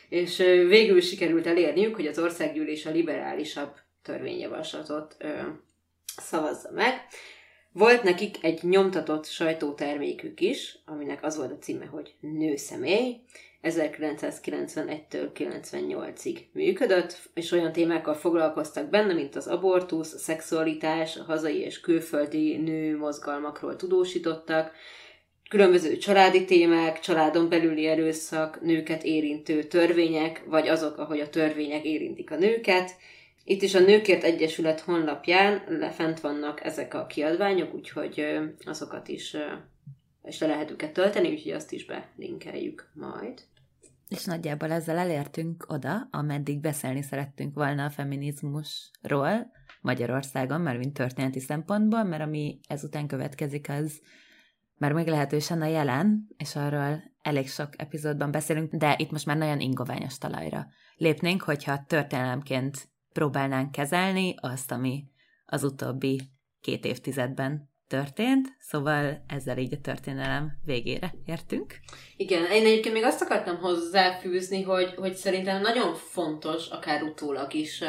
[0.09, 0.37] és
[0.69, 5.29] végül sikerült elérniük, hogy az országgyűlés a liberálisabb törvényjavaslatot ö,
[6.17, 6.95] szavazza meg.
[7.73, 13.21] Volt nekik egy nyomtatott sajtótermékük is, aminek az volt a címe, hogy Nőszemély.
[13.63, 21.59] 1991-től 98-ig működött, és olyan témákkal foglalkoztak benne, mint az abortusz, a szexualitás, a hazai
[21.59, 24.73] és külföldi nő mozgalmakról tudósítottak,
[25.49, 32.31] különböző családi témák, családon belüli erőszak, nőket érintő törvények, vagy azok, ahogy a törvények érintik
[32.31, 32.97] a nőket.
[33.45, 38.25] Itt is a Nőkért Egyesület honlapján lefent vannak ezek a kiadványok, úgyhogy
[38.65, 39.37] azokat is
[40.29, 43.43] és le lehet őket tölteni, úgyhogy azt is belinkeljük majd.
[44.09, 51.41] És nagyjából ezzel elértünk oda, ameddig beszélni szerettünk volna a feminizmusról Magyarországon, mert mint történeti
[51.41, 54.01] szempontból, mert ami ezután következik, az
[54.79, 59.61] már meglehetősen a jelen, és arról elég sok epizódban beszélünk, de itt most már nagyon
[59.61, 60.67] ingoványos talajra
[60.97, 65.05] lépnénk, hogyha történelemként próbálnánk kezelni azt, ami
[65.47, 66.21] az utóbbi
[66.61, 71.79] két évtizedben történt, szóval ezzel így a történelem végére értünk.
[72.17, 77.83] Igen, én egyébként még azt akartam hozzáfűzni, hogy, hogy szerintem nagyon fontos, akár utólag is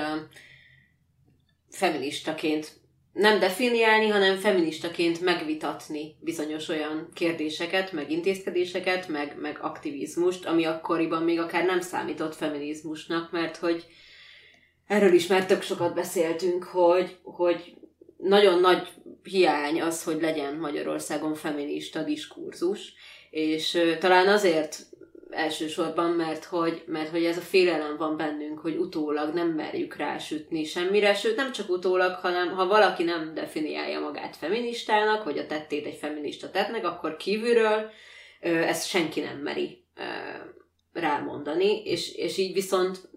[1.69, 2.78] feministaként
[3.13, 11.23] nem definiálni, hanem feministaként megvitatni bizonyos olyan kérdéseket, meg intézkedéseket, meg, meg aktivizmust, ami akkoriban
[11.23, 13.85] még akár nem számított feminizmusnak, mert hogy
[14.87, 17.73] erről is már tök sokat beszéltünk, hogy, hogy
[18.17, 18.87] nagyon nagy
[19.23, 22.93] hiány az, hogy legyen Magyarországon feminista diskurzus,
[23.29, 24.79] és talán azért
[25.29, 30.63] elsősorban, mert hogy, mert hogy ez a félelem van bennünk, hogy utólag nem merjük rásütni
[30.63, 35.85] semmire, sőt nem csak utólag, hanem ha valaki nem definiálja magát feministának, vagy a tettét
[35.85, 37.91] egy feminista tettnek, akkor kívülről
[38.39, 39.85] ezt senki nem meri
[40.93, 43.09] rámondani, és, és így viszont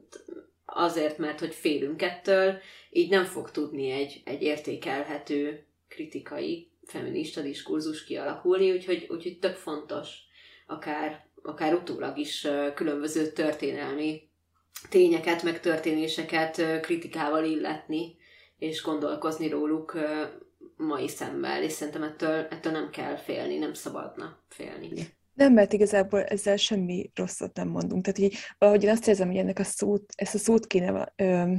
[0.64, 2.58] azért, mert hogy félünk ettől,
[2.90, 10.18] így nem fog tudni egy, egy értékelhető kritikai feminista diskurzus kialakulni, úgyhogy, úgyhogy tök fontos
[10.66, 14.30] akár akár utólag is különböző történelmi
[14.88, 18.16] tényeket, meg történéseket kritikával illetni,
[18.59, 19.99] és gondolkozni róluk
[20.76, 24.88] mai szemmel, és szerintem ettől, ettől nem kell félni, nem szabadna félni.
[25.34, 28.05] Nem, mert igazából ezzel semmi rosszat nem mondunk.
[28.05, 31.55] Tehát így valahogy én azt érzem, hogy ennek a szót, ezt a szót kéne, ö,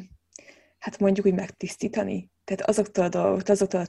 [0.79, 2.31] hát mondjuk úgy megtisztítani.
[2.43, 3.87] Tehát azoktól a dolgoktól, azoktól a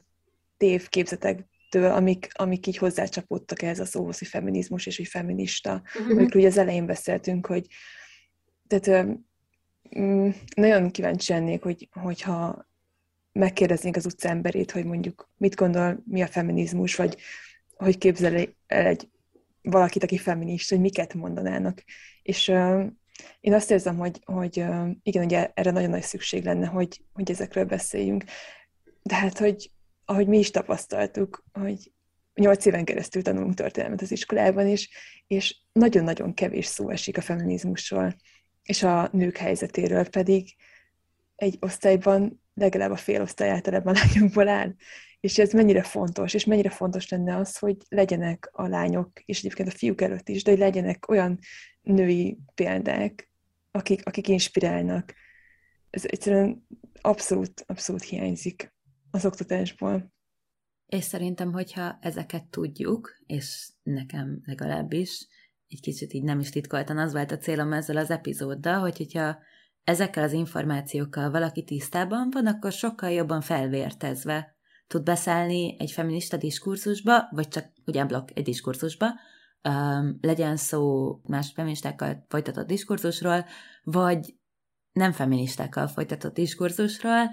[1.75, 5.83] tévképzetektől, amik, amik így hozzácsapódtak ehhez a szóhoz, hogy feminizmus és hogy feminista.
[5.95, 6.19] Uh-huh.
[6.19, 7.67] Amikor ugye az elején beszéltünk, hogy
[8.67, 9.07] tehát
[9.99, 12.67] mm, nagyon kíváncsi lennék, hogy, hogyha
[13.33, 17.17] megkérdeznénk az utca emberét, hogy mondjuk mit gondol, mi a feminizmus, vagy
[17.77, 18.35] hogy képzel
[18.67, 19.09] el egy
[19.63, 21.85] valakit, aki feminista, hogy miket mondanának.
[22.23, 22.85] És uh,
[23.41, 27.31] én azt érzem, hogy, hogy uh, igen, ugye erre nagyon nagy szükség lenne, hogy, hogy
[27.31, 28.25] ezekről beszéljünk.
[29.03, 29.71] De hát, hogy
[30.05, 31.93] ahogy mi is tapasztaltuk, hogy
[32.35, 34.91] nyolc éven keresztül tanulunk történelmet az iskolában, is,
[35.27, 38.15] és nagyon-nagyon kevés szó esik a feminizmusról,
[38.63, 40.55] és a nők helyzetéről pedig
[41.37, 44.75] egy osztályban legalább a fél osztály általában lányokból áll.
[45.21, 49.69] És ez mennyire fontos, és mennyire fontos lenne az, hogy legyenek a lányok, és egyébként
[49.69, 51.39] a fiúk előtt is, de hogy legyenek olyan
[51.83, 53.31] női példák,
[53.71, 55.15] akik, akik inspirálnak.
[55.91, 56.67] Ez egyszerűen
[57.01, 58.74] abszolút, abszolút hiányzik
[59.15, 60.13] az oktatásból.
[60.87, 65.27] És szerintem, hogyha ezeket tudjuk, és nekem legalábbis,
[65.69, 69.39] egy kicsit így nem is titkoltan az volt a célom ezzel az epizóddal, hogy hogyha
[69.85, 74.57] ezekkel az információkkal valaki tisztában van, akkor sokkal jobban felvértezve
[74.87, 79.07] tud beszállni egy feminista diskurzusba, vagy csak blokk egy diskurzusba,
[79.63, 83.45] um, legyen szó más feministákkal folytatott diskurzusról,
[83.83, 84.35] vagy
[84.93, 87.31] nem feministákkal folytatott diskurzusról,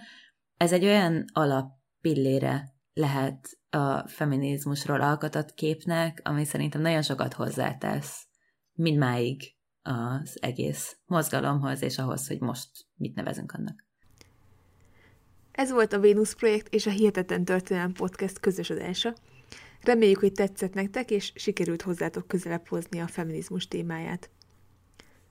[0.61, 8.27] ez egy olyan alappillére lehet a feminizmusról alkotott képnek, ami szerintem nagyon sokat hozzátesz
[8.73, 13.85] mindmáig az egész mozgalomhoz, és ahhoz, hogy most mit nevezünk annak.
[15.51, 19.13] Ez volt a Vénusz projekt és a Hihetetlen Történelem Podcast közös adása.
[19.81, 24.29] Reméljük, hogy tetszett nektek, és sikerült hozzátok közelebb hozni a feminizmus témáját.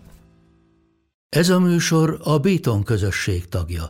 [1.29, 3.87] Ez a műsor a Béton közösség tagja.